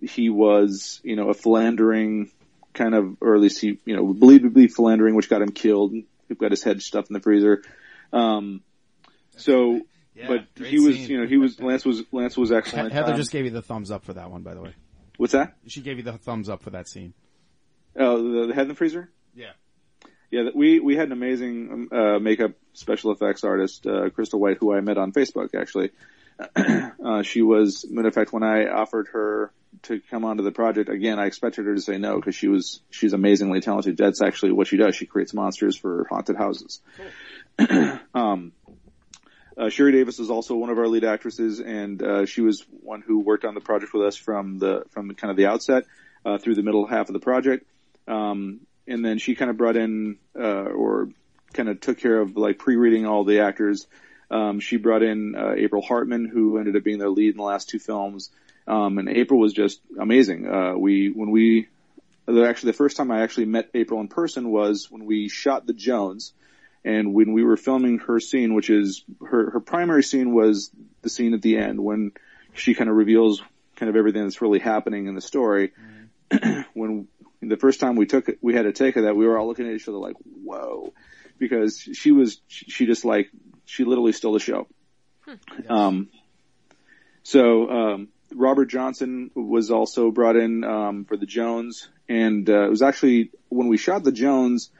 [0.00, 2.30] he was you know a philandering
[2.74, 5.50] kind of or at least he you know believed to be philandering which got him
[5.52, 7.62] killed he got his head stuffed in the freezer
[8.12, 8.60] um
[9.36, 9.80] so
[10.14, 11.08] Yeah, but he was scene.
[11.10, 13.62] you know he was lance was lance was excellent Heather Um, just gave you the
[13.62, 14.74] thumbs up for that one, by the way.
[15.16, 17.14] what's that She gave you the thumbs up for that scene.
[17.98, 19.52] oh the, the head in the freezer Yeah.
[20.30, 24.56] Yeah, we we had an amazing um, uh, makeup special effects artist, uh, Crystal White,
[24.58, 25.54] who I met on Facebook.
[25.54, 25.90] Actually,
[27.04, 27.84] uh, she was.
[27.84, 31.74] in fact, when I offered her to come onto the project again, I expected her
[31.74, 33.96] to say no because she was she's amazingly talented.
[33.96, 34.96] That's actually what she does.
[34.96, 36.80] She creates monsters for haunted houses.
[38.14, 38.52] um,
[39.56, 43.02] uh, Sherry Davis is also one of our lead actresses, and uh, she was one
[43.02, 45.84] who worked on the project with us from the from kind of the outset
[46.24, 47.66] uh, through the middle half of the project.
[48.08, 51.08] Um, and then she kind of brought in uh, or
[51.52, 53.86] kind of took care of like pre-reading all the actors.
[54.34, 57.44] Um, she brought in uh, April Hartman, who ended up being their lead in the
[57.44, 58.30] last two films.
[58.66, 60.48] Um, and April was just amazing.
[60.48, 61.68] Uh, we when we
[62.28, 65.72] actually the first time I actually met April in person was when we shot the
[65.72, 66.32] Jones.
[66.84, 70.70] And when we were filming her scene, which is her, her primary scene was
[71.00, 72.12] the scene at the end when
[72.52, 73.40] she kind of reveals
[73.76, 75.72] kind of everything that's really happening in the story.
[76.74, 77.08] when
[77.40, 79.66] the first time we took we had a take of that, we were all looking
[79.68, 80.92] at each other like, whoa,
[81.38, 83.30] because she was, she just like,
[83.64, 84.66] she literally stole the show.
[85.68, 86.08] Um,
[87.22, 92.70] so, um, Robert Johnson was also brought in, um, for the Jones and, uh, it
[92.70, 94.70] was actually when we shot the Jones,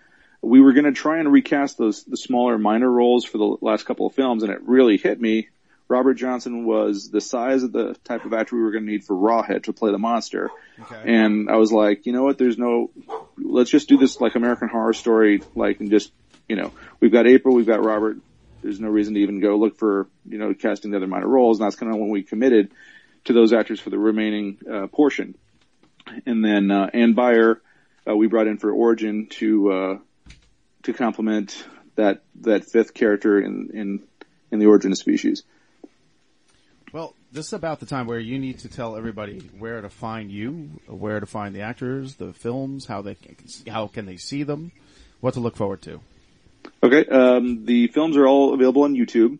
[0.42, 3.86] we were going to try and recast those, the smaller minor roles for the last
[3.86, 5.48] couple of films and it really hit me.
[5.86, 9.04] Robert Johnson was the size of the type of actor we were going to need
[9.04, 10.50] for Rawhead to play the monster.
[11.04, 12.38] And I was like, you know what?
[12.38, 12.90] There's no,
[13.36, 16.10] let's just do this like American Horror Story, like, and just,
[16.48, 18.16] you know, we've got April, we've got Robert.
[18.64, 21.60] There's no reason to even go look for, you know, casting the other minor roles.
[21.60, 22.72] And that's kind of when we committed
[23.24, 25.34] to those actors for the remaining, uh, portion.
[26.24, 27.60] And then, uh, Ann Byer,
[28.08, 29.98] uh, we brought in for Origin to, uh,
[30.84, 31.62] to complement
[31.96, 34.02] that, that fifth character in, in,
[34.50, 35.42] in the Origin of Species.
[36.90, 40.30] Well, this is about the time where you need to tell everybody where to find
[40.30, 43.36] you, where to find the actors, the films, how they can,
[43.68, 44.72] how can they see them,
[45.20, 46.00] what to look forward to.
[46.84, 49.38] Okay, um, the films are all available on YouTube.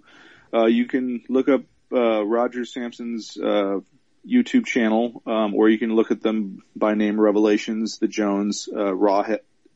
[0.50, 1.60] Uh, you can look up
[1.92, 3.80] uh, Roger Sampson's uh,
[4.26, 8.94] YouTube channel, um, or you can look at them by name: Revelations, The Jones, uh,
[8.94, 9.26] Raw,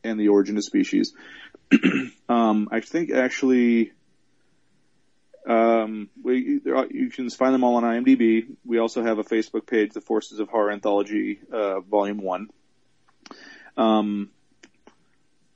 [0.03, 1.13] and The Origin of Species.
[2.27, 3.91] um, I think actually,
[5.47, 8.47] um, we, are, you can find them all on IMDb.
[8.65, 12.49] We also have a Facebook page, The Forces of Horror Anthology, uh, Volume One.
[13.77, 14.31] Um,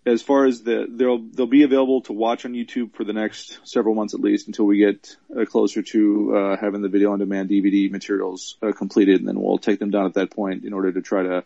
[0.05, 3.59] as far as the they'll they'll be available to watch on YouTube for the next
[3.63, 7.19] several months at least until we get uh, closer to uh, having the video on
[7.19, 10.73] demand DVD materials uh, completed, and then we'll take them down at that point in
[10.73, 11.43] order to try to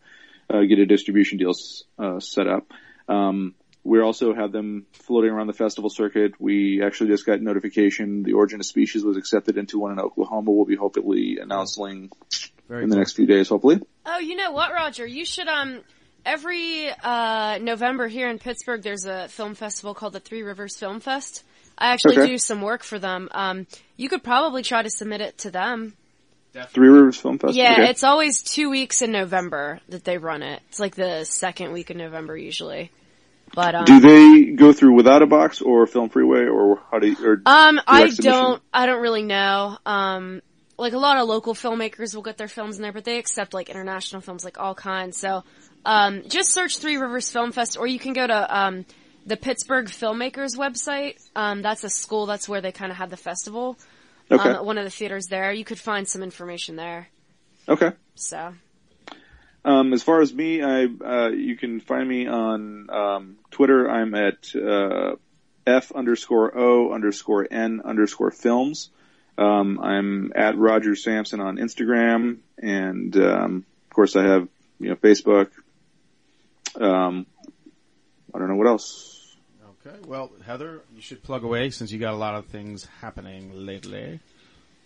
[0.49, 1.53] uh, get a distribution deal
[1.99, 2.72] uh, set up.
[3.08, 3.53] Um,
[3.84, 6.34] we also have them floating around the festival circuit.
[6.39, 10.51] We actually just got notification the Origin of Species was accepted into one in Oklahoma.
[10.51, 12.12] We'll be hopefully announcing
[12.68, 12.99] Very in the cool.
[12.99, 13.80] next few days, hopefully.
[14.05, 15.05] Oh, you know what, Roger?
[15.05, 15.84] You should um
[16.28, 20.99] every uh November here in Pittsburgh there's a film festival called the Three Rivers Film
[20.99, 21.43] Fest.
[21.78, 22.28] I actually Okay.
[22.28, 23.30] do some work for them.
[23.32, 23.65] Um
[23.95, 25.95] you could probably try to submit it to them.
[26.69, 27.55] Three Rivers Film Fest.
[27.55, 27.89] Yeah, Okay.
[27.89, 30.61] it's always two weeks in November that they run it.
[30.69, 32.91] It's like the second week in November usually.
[33.53, 37.15] But um, Do they go through Withoutabox or Film Freeway or how do you?
[37.23, 38.23] Or Um, I submission?
[38.32, 39.78] don't, I don't really know.
[39.86, 40.41] Um,
[40.78, 43.53] like a lot of local filmmakers will get their films in there, but they accept
[43.53, 45.17] like international films, like all kinds.
[45.17, 45.43] So,
[45.88, 48.85] um, just search Three Rivers Film Fest, or you can go to, um,
[49.25, 51.15] the Pittsburgh Filmmakers website.
[51.35, 53.77] Um, that's a school, that's where they kind of have the festival.
[54.29, 54.49] Okay.
[54.49, 55.53] Um, at one of the theaters there.
[55.53, 57.07] You could find some information there.
[57.69, 57.91] Okay.
[58.15, 58.53] So,
[59.63, 63.89] Um, as far as me, I uh, you can find me on um, Twitter.
[63.89, 65.15] I'm at uh,
[65.65, 68.89] f underscore o underscore n underscore films.
[69.38, 74.47] Um, I'm at Roger Sampson on Instagram, and um, of course I have
[74.79, 75.51] you know Facebook.
[76.80, 77.25] Um,
[78.34, 79.36] I don't know what else.
[79.86, 79.95] Okay.
[80.05, 84.19] Well, Heather, you should plug away since you got a lot of things happening lately.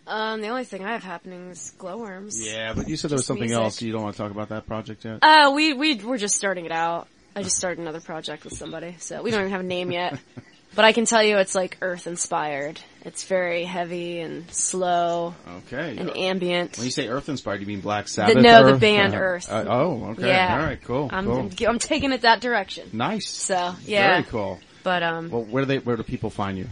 [0.08, 2.46] um, the only thing I have happening is glowworms.
[2.46, 3.64] Yeah, but you said there was Just something music.
[3.64, 3.82] else.
[3.82, 5.20] You don't want to talk about that project yet.
[5.22, 7.08] Uh, we, we, we're just starting it out.
[7.36, 10.20] I just started another project with somebody, so we don't even have a name yet.
[10.74, 12.80] But I can tell you it's like earth inspired.
[13.04, 15.34] It's very heavy and slow
[15.66, 15.98] Okay.
[15.98, 16.78] and ambient.
[16.78, 18.38] When you say Earth inspired, you mean Black Sabbath?
[18.38, 19.52] no, the band Uh, Earth.
[19.52, 20.28] uh, oh, okay.
[20.28, 20.54] Yeah.
[20.60, 20.80] All right.
[20.84, 21.10] Cool.
[21.12, 21.40] I'm, cool.
[21.40, 22.90] I'm, I'm taking it that direction.
[22.94, 23.28] Nice.
[23.28, 24.12] So, yeah.
[24.12, 24.60] Very cool.
[24.84, 25.80] But, um, Well, where do they?
[25.80, 26.68] Where do people find you?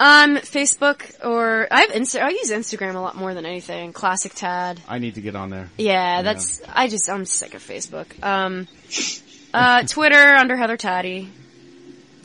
[0.00, 3.92] um, Facebook or, I have Insta, I use Instagram a lot more than anything.
[3.94, 4.80] Classic Tad.
[4.86, 5.70] I need to get on there.
[5.78, 8.06] Yeah, that's, I just, I'm sick of Facebook.
[8.22, 8.68] Um,
[9.52, 11.30] uh, Twitter under Heather Taddy.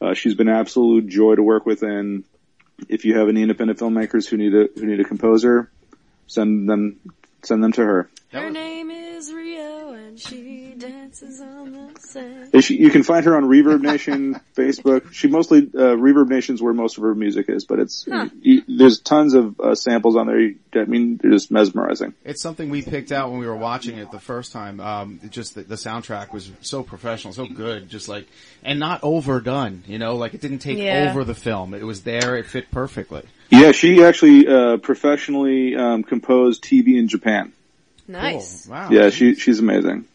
[0.00, 2.24] Uh, she's been an absolute joy to work with, and
[2.88, 5.70] if you have any independent filmmakers who need a who need a composer,
[6.26, 6.98] send them
[7.42, 8.08] send them to her.
[8.32, 10.63] Her name is Rio and she
[12.60, 15.12] she- You can find her on Reverb Nation, Facebook.
[15.12, 18.28] She mostly uh, Reverb Nation's where most of her music is, but it's Huh.
[18.44, 20.40] y- there's tons of uh, samples on there.
[20.40, 22.14] You- I mean, they're just mesmerizing.
[22.24, 24.80] It's something we picked out when we were watching it the first time.
[24.80, 28.26] Um, just the, the soundtrack was so professional, so good, just like
[28.64, 29.84] and not overdone.
[29.86, 31.08] You know, like it didn't take Yeah.
[31.10, 31.74] over the film.
[31.74, 32.36] It was there.
[32.36, 33.22] It fit perfectly.
[33.50, 37.52] Yeah, she actually uh, professionally um, composed TV in Japan.
[38.08, 38.66] Nice.
[38.66, 38.74] Cool.
[38.74, 38.90] Wow.
[38.90, 40.06] Yeah, she she's amazing.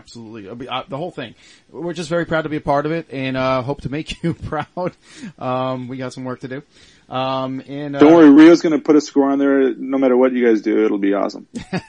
[0.00, 0.48] Absolutely.
[0.48, 1.34] Uh, uh, the whole thing.
[1.70, 4.22] We're just very proud to be a part of it and, uh, hope to make
[4.22, 4.96] you proud.
[5.38, 6.62] Um, we got some work to do.
[7.08, 9.74] Um, and, uh, Don't worry, Rio's going to put a score on there.
[9.74, 11.46] No matter what you guys do, it'll be awesome.
[11.72, 11.80] yeah,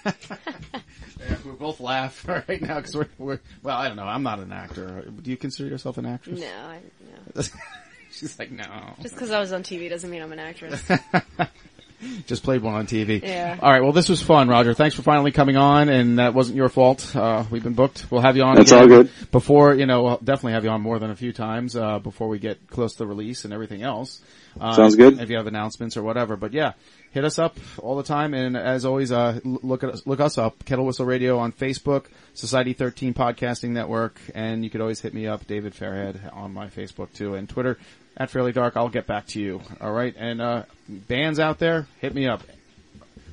[1.45, 4.03] we both laugh right now because we're, we're, well, I don't know.
[4.03, 5.05] I'm not an actor.
[5.22, 6.39] Do you consider yourself an actress?
[6.39, 6.80] No, I,
[7.36, 7.43] no.
[8.12, 8.66] She's like, no.
[9.01, 10.84] Just because I was on TV doesn't mean I'm an actress.
[12.28, 13.22] Just played one on TV.
[13.22, 13.58] Yeah.
[13.62, 13.82] All right.
[13.82, 14.74] Well, this was fun, Roger.
[14.74, 17.16] Thanks for finally coming on, and that wasn't your fault.
[17.16, 18.08] Uh, we've been booked.
[18.10, 18.56] We'll have you on.
[18.56, 19.12] That's again all good.
[19.32, 22.28] Before you know, we'll definitely have you on more than a few times uh, before
[22.28, 24.22] we get close to the release and everything else.
[24.60, 25.20] Uh, Sounds good.
[25.20, 26.74] If you have announcements or whatever, but yeah,
[27.12, 28.34] hit us up all the time.
[28.34, 32.08] And as always, uh, look at us, look us up, Kettle Whistle Radio on Facebook,
[32.34, 36.68] Society 13 Podcasting Network, and you could always hit me up, David Fairhead, on my
[36.68, 37.78] Facebook too, and Twitter
[38.18, 38.76] at Fairly Dark.
[38.78, 39.62] I'll get back to you.
[39.80, 42.41] All right, and uh, bands out there, hit me up.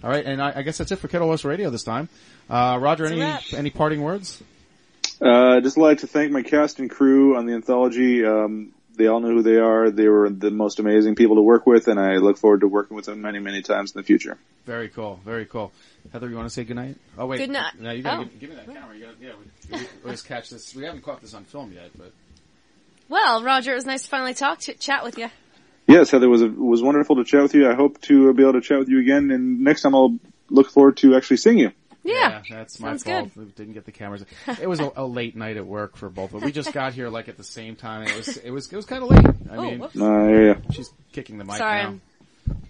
[0.02, 2.08] All right, and I, I guess that's it for Kettle Whistle Radio this time.
[2.48, 3.22] Uh, Roger, any
[3.56, 4.42] any parting words?
[5.20, 8.24] Uh, I'd just like to thank my cast and crew on the anthology.
[8.24, 9.90] Um, they all know who they are.
[9.90, 12.96] They were the most amazing people to work with, and I look forward to working
[12.96, 14.38] with them many, many times in the future.
[14.66, 15.72] Very cool, very cool.
[16.12, 16.96] Heather, you want to say goodnight?
[17.16, 17.72] Oh wait, Good night.
[17.80, 18.24] No, you gotta Oh.
[18.24, 18.96] give, give me that camera.
[18.96, 19.32] You gotta, yeah,
[19.72, 20.74] we, we always catch this.
[20.74, 22.12] We haven't caught this on film yet, but
[23.08, 25.28] well, Roger, it was nice to finally talk to chat with you.
[25.86, 27.68] Yes, Heather, it was a, it was wonderful to chat with you.
[27.70, 30.18] I hope to be able to chat with you again, and next time I'll
[30.50, 31.72] look forward to actually seeing you.
[32.04, 32.42] Yeah.
[32.48, 33.30] that's my Sounds fault.
[33.36, 34.24] We didn't get the cameras.
[34.60, 37.08] It was a, a late night at work for both, but we just got here
[37.08, 38.06] like at the same time.
[38.06, 39.26] It was it was it was kind of late.
[39.50, 39.82] I Oh, mean.
[39.82, 39.88] Uh,
[40.28, 40.54] yeah, yeah.
[40.70, 41.88] she's kicking the mic Sorry, now.
[41.88, 42.00] I'm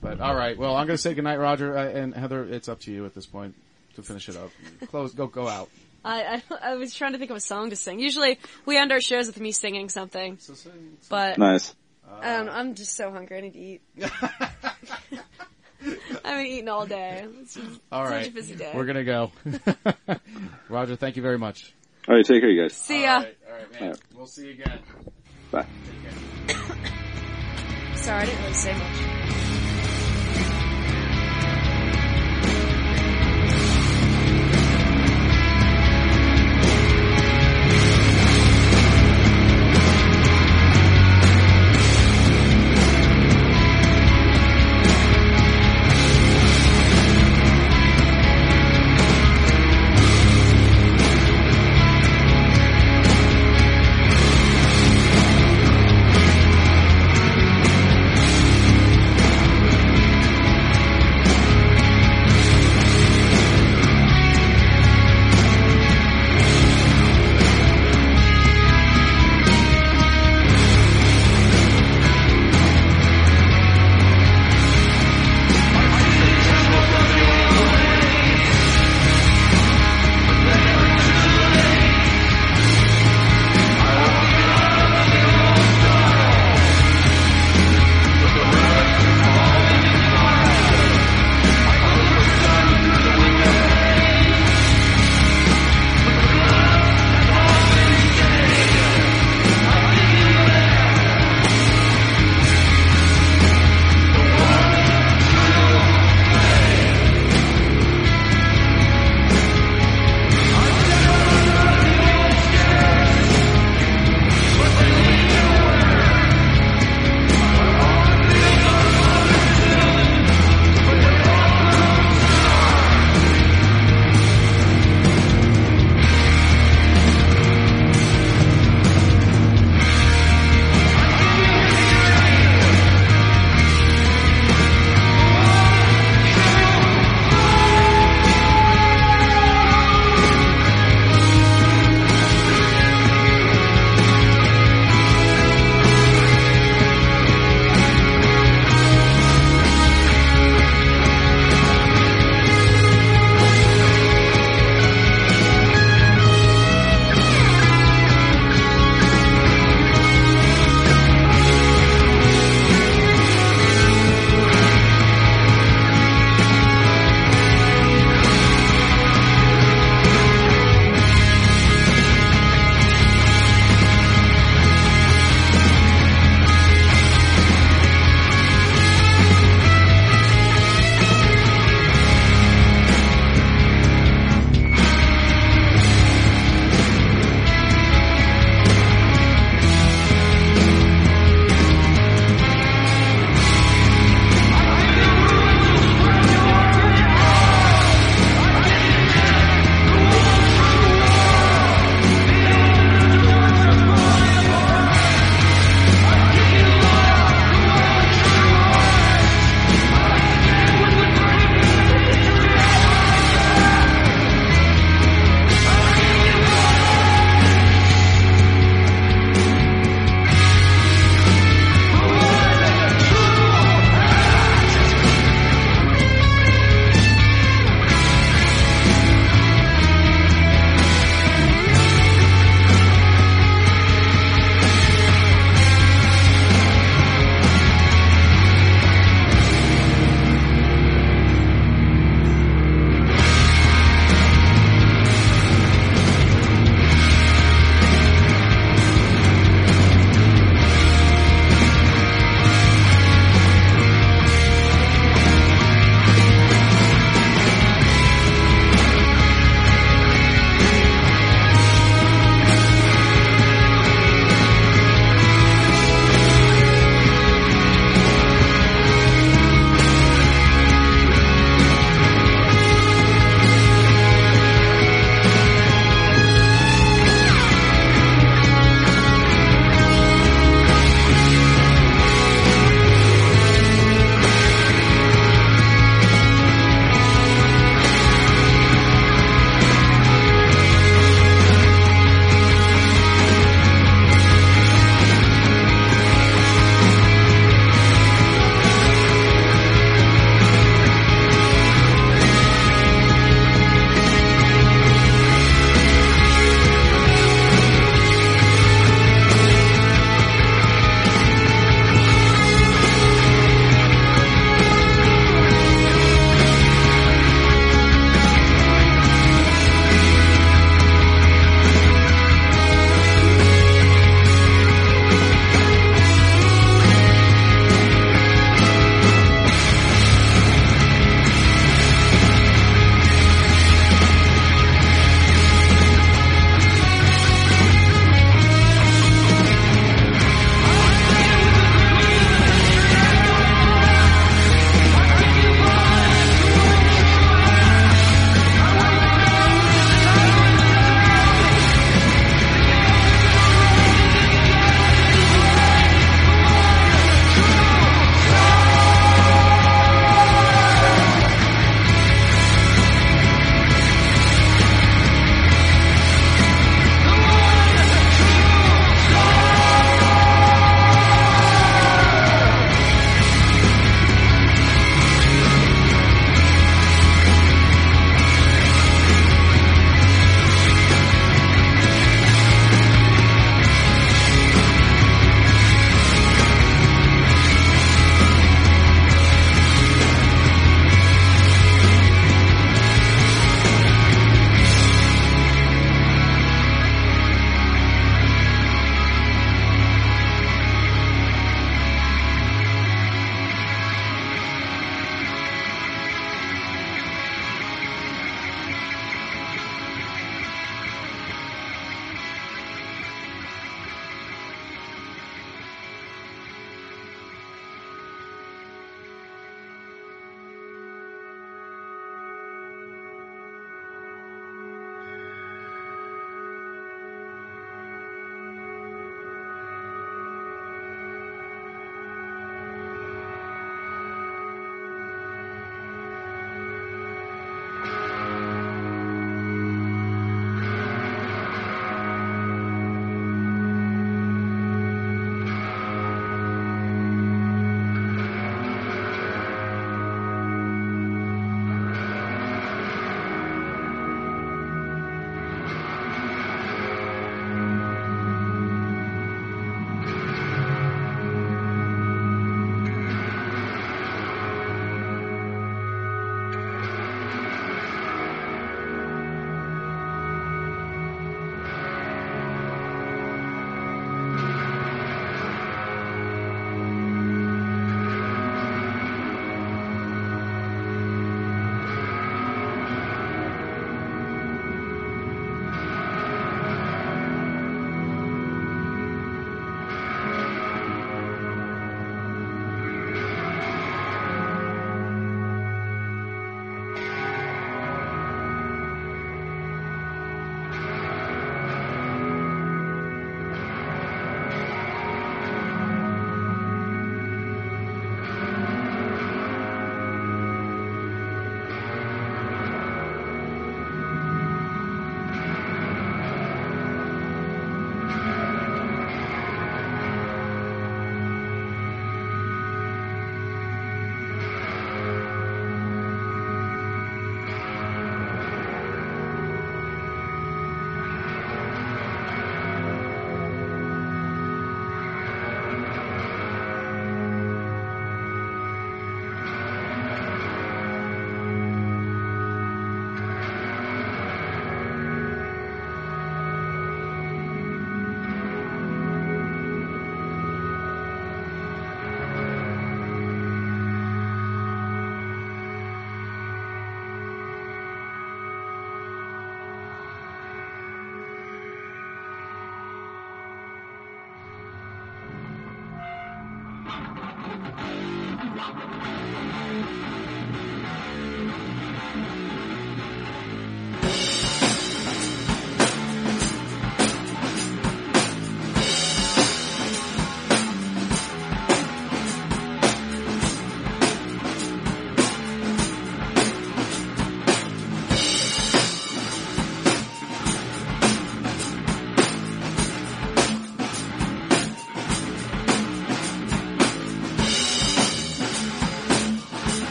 [0.00, 2.44] But all right, well, I'm going to say goodnight, Roger uh, and Heather.
[2.44, 3.54] It's up to you at this point
[3.96, 4.50] to finish it up.
[4.88, 5.68] Close, go, go out.
[6.04, 7.98] I, I I was trying to think of a song to sing.
[7.98, 10.98] Usually we end our shows with me singing something, So sing.
[11.08, 11.74] but Nice.
[12.22, 13.38] Um, I'm just so hungry.
[13.38, 13.82] I need to eat.
[16.24, 17.26] I've been eating all day.
[17.40, 18.72] It's just All such a busy day.
[18.74, 19.32] we're gonna go.
[20.68, 21.74] Roger, thank you very much.
[22.08, 22.74] All right, take care, you guys.
[22.74, 23.14] See ya.
[23.16, 23.82] All right, all right, man.
[23.82, 23.98] All right.
[24.14, 24.78] We'll see you again.
[25.50, 25.66] Bye.
[26.46, 27.96] Take care.
[27.96, 29.53] Sorry, I didn't really say much.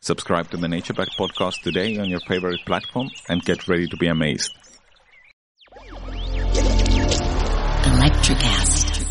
[0.00, 4.06] Subscribe to the NatureBack podcast today on your favorite platform and get ready to be
[4.06, 4.54] amazed.
[7.82, 9.07] Electricast.